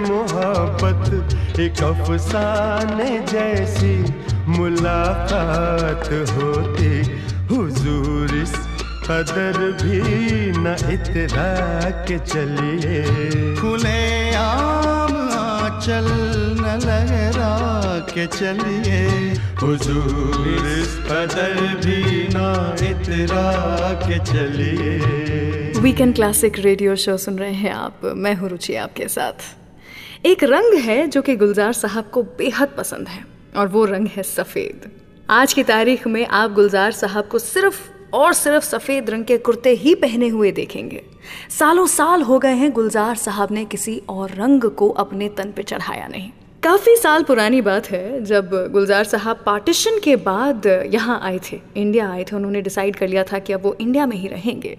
मोहब्बत। 0.06 1.60
एक 1.60 1.84
अफसाने 1.84 3.10
जैसी 3.32 3.96
मुलाकात 4.50 6.06
होती। 6.34 6.92
हुजूर 7.52 8.34
इस 8.38 8.54
कदर 9.04 9.58
भी 9.82 10.00
न 10.58 10.76
इतरा 10.94 11.90
के 12.04 12.18
चलिए। 12.20 13.04
खुले 13.56 14.34
आम 14.36 15.14
आंचल 15.34 16.08
न 16.60 16.80
लहरा 16.86 17.54
के 18.10 18.26
चलिए। 18.28 19.00
हुजूर 19.62 20.68
इस 20.68 20.98
कदर 21.06 21.56
भी 21.86 22.28
न 22.36 22.44
इतरा 22.90 23.48
के 24.04 24.20
चलिए। 24.26 25.80
वीकेंड 25.82 26.16
क्लासिक 26.16 26.60
रेडियो 26.60 26.96
शो 26.96 27.18
सुन 27.18 27.40
रहे 27.40 27.54
हैं 27.54 27.72
आप। 27.72 28.02
मैं 28.16 28.36
हूँ 28.36 28.50
रुचि 28.50 28.76
आपके 28.76 29.08
साथ। 29.08 30.26
एक 30.26 30.44
रंग 30.44 30.74
है 30.74 31.08
जो 31.08 31.22
कि 31.22 31.36
गुलजार 31.36 31.74
साहब 31.74 32.10
को 32.14 32.24
बेहद 32.38 32.76
पसंद 32.78 33.08
है, 33.08 33.26
और 33.58 33.68
वो 33.68 33.86
रंग 33.86 34.08
है 34.08 34.24
सफ़ेद। 34.24 34.92
आज 35.30 35.54
की 35.54 35.64
तारीख 35.64 36.06
में 36.08 36.26
आप 36.26 36.52
गुलजार 36.52 36.92
साहब 36.92 37.26
को 37.28 37.40
सिर्फ़ 37.40 37.80
और 38.16 38.34
सिर्फ़ 38.34 38.66
सफ़ेद 38.66 39.10
रंग 39.10 39.26
के 39.26 39.38
कुर्ते 39.38 39.70
ही 39.70 39.96
पहने 39.96 40.28
हुए 40.28 40.52
देखेंगे। 40.52 41.02
सालों 41.50 41.86
साल 41.88 42.22
हो 42.22 42.38
गए 42.40 42.54
हैं 42.54 42.72
गुलजार 42.72 43.16
साहब 43.16 43.52
ने 43.52 43.64
किसी 43.66 44.02
और 44.10 44.32
रंग 44.32 44.70
को 44.72 44.90
अपने 44.90 45.28
तन 45.30 45.52
पे 45.52 45.64
चढ़ाया 45.64 46.08
नहीं। 46.08 46.30
काफ़ी 46.64 46.96
साल 46.96 47.24
पुरानी 47.24 47.60
बात 47.62 47.90
है, 47.92 48.24
जब 48.24 48.50
गुलजार 48.72 49.04
साहब 49.04 49.42
पार्टीशन 49.46 50.00
के 50.00 50.16
बाद 50.16 50.66
यहाँ 50.94 51.20
आए 51.24 51.40
थे, 51.52 51.60
इंडिया 51.78 52.10
आए 52.12 52.24
थे, 52.24 52.36
उन्होंने 52.36 52.62
डिसाइड 52.62 52.96
कर 52.96 53.08
लिया 53.08 53.24
था 53.24 53.40
कि 53.40 53.54
अब 53.54 53.64
वो 53.64 53.76
इंडिया 53.82 54.06
में 54.06 54.16
ही 54.18 54.28
रहेंगे। 54.28 54.78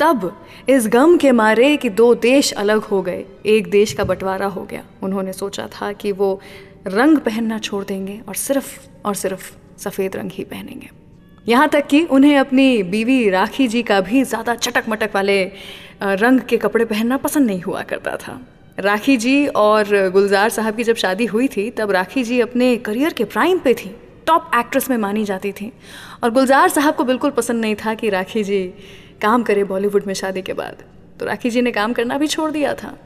तब 0.00 0.30
इस 0.68 0.88
गम 0.88 1.16
के 1.16 1.32
मारे 1.32 1.76
कि 1.76 1.90
दो 1.90 2.14
देश 2.14 2.52
अलग 2.54 2.82
हो 2.82 3.00
गए, 3.02 3.24
एक 3.46 3.70
देश 3.70 3.92
का 3.92 4.04
बंटवारा 4.04 4.46
हो 4.46 4.62
गया। 4.62 4.84
उन्होंने 5.02 5.32
सोचा 5.32 5.66
था 5.66 5.92
कि 5.92 6.12
वो 6.12 6.40
रंग 6.86 7.18
पहनना 7.18 7.58
छोड़ 7.58 7.84
देंगे 7.84 8.20
और 8.28 8.34
सिर्फ़ 8.34 8.76
और 9.06 9.14
सिर्फ़ 9.14 9.50
सफ़ेद 9.78 10.16
रंग 10.16 10.30
ही 10.32 10.44
पहनेंगे। 10.44 10.90
यहाँ 11.46 11.68
तक 11.68 11.86
कि 11.86 12.02
उन्हें 12.04 12.36
अपनी 12.38 12.82
बीवी 12.84 13.28
राखी 13.30 13.68
जी 13.68 13.82
का 13.82 14.00
भी 14.00 14.22
ज़्यादा 14.24 14.54
चटक 14.56 14.88
मटक 14.88 15.10
वाले 15.14 15.42
रंग 16.02 16.40
के 16.40 16.56
कपड़े 16.56 16.84
पहनना 16.84 17.16
पसंद 17.16 17.46
नहीं 17.46 17.62
हुआ 17.62 17.82
करता 17.84 18.16
था। 18.16 18.40
राखी 18.78 19.16
जी 19.16 19.46
और 19.48 20.10
गुलजार 20.10 20.50
साहब 20.50 20.76
की 20.76 20.84
जब 20.84 20.96
शादी 20.96 21.26
हुई 21.26 21.48
थी, 21.48 21.70
तब 21.70 21.90
राखी 21.90 22.22
जी 22.24 22.40
अपने 22.40 22.76
करियर 22.78 23.12
के 23.12 23.24
प्राइम 23.26 23.58
पे 23.58 23.74
थी, 23.74 23.94
टॉप 24.26 24.50
एक्ट्रेस 24.56 24.90
में 24.90 24.96
मानी 24.98 25.24
जाती 25.24 25.52
थी। 25.52 25.72
और 26.24 26.30
गुलजार 26.30 26.68
साहब 26.68 26.94
को 26.94 27.04
बिल्कुल 27.04 27.30
पसंद 27.30 27.60
नहीं 27.60 27.74
था 27.76 27.94
कि 27.94 28.08
राखी 28.10 28.44
जी 28.44 28.62
काम 29.22 29.42
करे 29.42 29.64
बॉलीवुड 29.64 30.06
में 30.06 30.14
शादी 30.14 30.42
के 30.42 30.52
बाद। 30.52 30.82
तो 31.20 31.26
राखी 31.26 31.50
जी 31.50 31.62
ने 31.62 31.72
काम 31.72 31.92
करना 31.92 32.18
भी 32.18 32.26
छोड़ 32.26 32.50
दिया 32.50 32.74
था। 32.74 32.96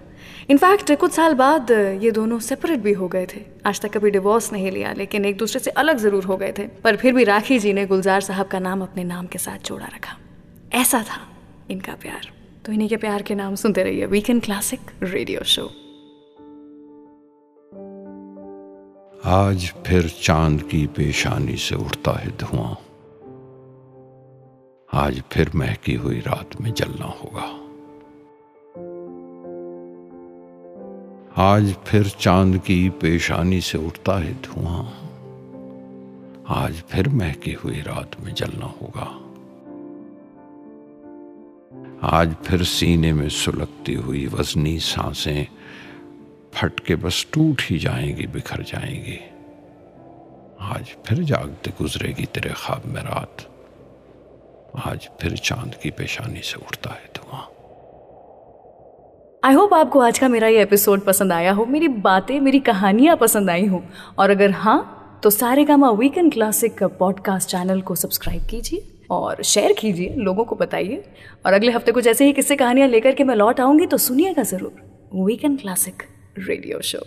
इनफैक्ट 0.50 0.92
कुछ 0.92 1.12
साल 1.12 1.34
बाद 1.34 1.70
ये 2.02 2.10
दोनों 2.10 2.38
सेपरेट 2.38 2.80
भी 2.80 2.92
हो 2.92 3.08
गए 3.08 3.26
थे। 3.26 3.40
आज 3.66 3.80
तक 3.80 3.92
कभी 3.92 4.10
डिवोर्स 4.10 4.52
नहीं 4.52 4.70
लिया, 4.70 4.92
लेकिन 4.92 5.24
एक 5.24 5.36
दूसरे 5.36 5.60
से 5.60 5.70
अलग 5.70 5.98
ज़रूर 5.98 6.24
हो 6.24 6.36
गए 6.36 6.52
थे। 6.58 6.66
पर 6.84 6.96
फिर 6.96 7.12
भी 7.14 7.24
राखी 7.24 7.58
जी 7.58 7.72
ने 7.72 7.86
गुलजार 7.86 8.20
साहब 8.20 8.46
का 8.46 8.58
नाम 8.58 8.82
अपने 8.82 9.04
नाम 9.04 9.26
के 9.26 9.38
साथ 9.38 9.58
जोड़ा 9.58 9.86
रखा। 9.86 10.16
ऐसा 10.72 11.02
था 11.02 11.20
इनका 11.70 11.92
प्यार। 11.92 12.30
तो 12.66 12.72
इन्हीं 12.72 12.88
के 12.88 12.96
प्यार 12.96 13.22
के 13.22 13.34
नाम 13.34 13.54
सुनते 13.54 13.82
रहिए 13.82 14.06
वीकेंड 14.06 14.42
क्लासिक 14.42 14.80
रेडियो 15.02 15.44
शो 15.44 15.70
आज 19.24 19.72
फिर 19.86 20.08
चाँद 20.22 20.62
की 20.62 20.86
पेशानी 20.86 21.56
से 21.56 21.74
उठता 21.74 22.12
है 22.12 22.30
धुआँ। 22.36 22.76
आज 24.94 25.22
फिर 25.32 25.50
महकी 25.54 25.94
हुई 25.94 26.18
रात 26.20 26.60
में 26.60 26.72
जलना 26.74 27.06
होगा। 27.06 27.61
आज 31.36 31.74
फिर 31.86 32.08
चाँद 32.08 32.58
की 32.58 32.88
पेशानी 32.88 33.60
से 33.60 33.78
उठता 33.78 34.18
है 34.18 34.34
धुआँ। 34.34 34.82
आज 36.48 36.74
फिर 36.74 37.08
महकी 37.08 37.52
हुई 37.52 37.80
रात 37.80 38.20
में 38.20 38.34
जलना 38.34 38.66
होगा। 38.66 39.06
आज 42.08 42.34
फिर 42.34 42.62
सीने 42.62 43.12
में 43.12 43.28
सुलगती 43.28 43.94
हुई 43.94 44.26
वजनी 44.26 44.78
साँसें 44.78 45.46
फट 46.54 46.80
के 46.80 46.96
बस 46.96 47.26
टूट 47.32 47.62
ही 47.62 47.78
जाएँगी, 47.78 48.26
बिखर 48.26 48.62
जाएँगी। 48.62 49.18
आज 50.60 50.96
फिर 51.06 51.22
जागते 51.22 51.70
गुजरेगी 51.70 52.24
तेरे 52.24 52.50
ख्वाब 52.50 52.82
में 52.86 53.02
रात। 53.02 53.50
आज 54.86 55.08
फिर 55.20 55.36
चाँद 55.36 55.74
की 55.82 55.90
पेशानी 55.90 56.40
से 56.40 56.56
उठता 56.56 56.90
है 56.90 57.10
धुआँ। 57.16 57.48
आई 59.42 59.54
होप 59.54 59.72
आपको 59.74 60.00
आज 60.00 60.18
का 60.18 60.26
मेरा 60.28 60.48
ये 60.48 60.62
एपिसोड 60.62 61.00
पसंद 61.00 61.32
आया 61.32 61.52
हो। 61.52 61.64
मेरी 61.66 61.88
बातें, 61.88 62.38
मेरी 62.40 62.58
कहानियाँ 62.60 63.16
पसंद 63.16 63.50
आई 63.50 63.66
हो। 63.66 63.82
और 64.18 64.30
अगर 64.30 64.50
हाँ 64.50 65.20
तो 65.22 65.30
Saregama 65.64 65.90
weekend 65.90 66.32
classic 66.32 66.82
podcast 66.98 67.48
channel 67.48 67.80
को 67.80 67.94
सब्सक्राइब 67.94 68.42
कीजिए 68.50 68.86
और 69.10 69.42
शेयर 69.42 69.72
कीजिए, 69.72 70.14
लोगों 70.16 70.44
को 70.44 70.56
बताइए। 70.56 71.02
और 71.46 71.52
अगले 71.52 71.72
हफ़्ते 71.72 71.92
कुछ 71.92 72.06
ऐसे 72.06 72.24
ही 72.24 72.32
किस्से 72.32 72.56
कहानियाँ 72.56 72.88
लेकर 72.88 73.14
के 73.14 73.24
मैं 73.24 73.34
लौट 73.34 73.60
आऊँगी 73.60 73.86
तो 73.86 73.96
सुनिएगा 73.98 74.42
ज़रूर 74.42 75.20
वीकेंड 75.24 75.60
क्लासिक 75.60 76.02
रेडियो 76.38 76.80
शो 76.80 77.04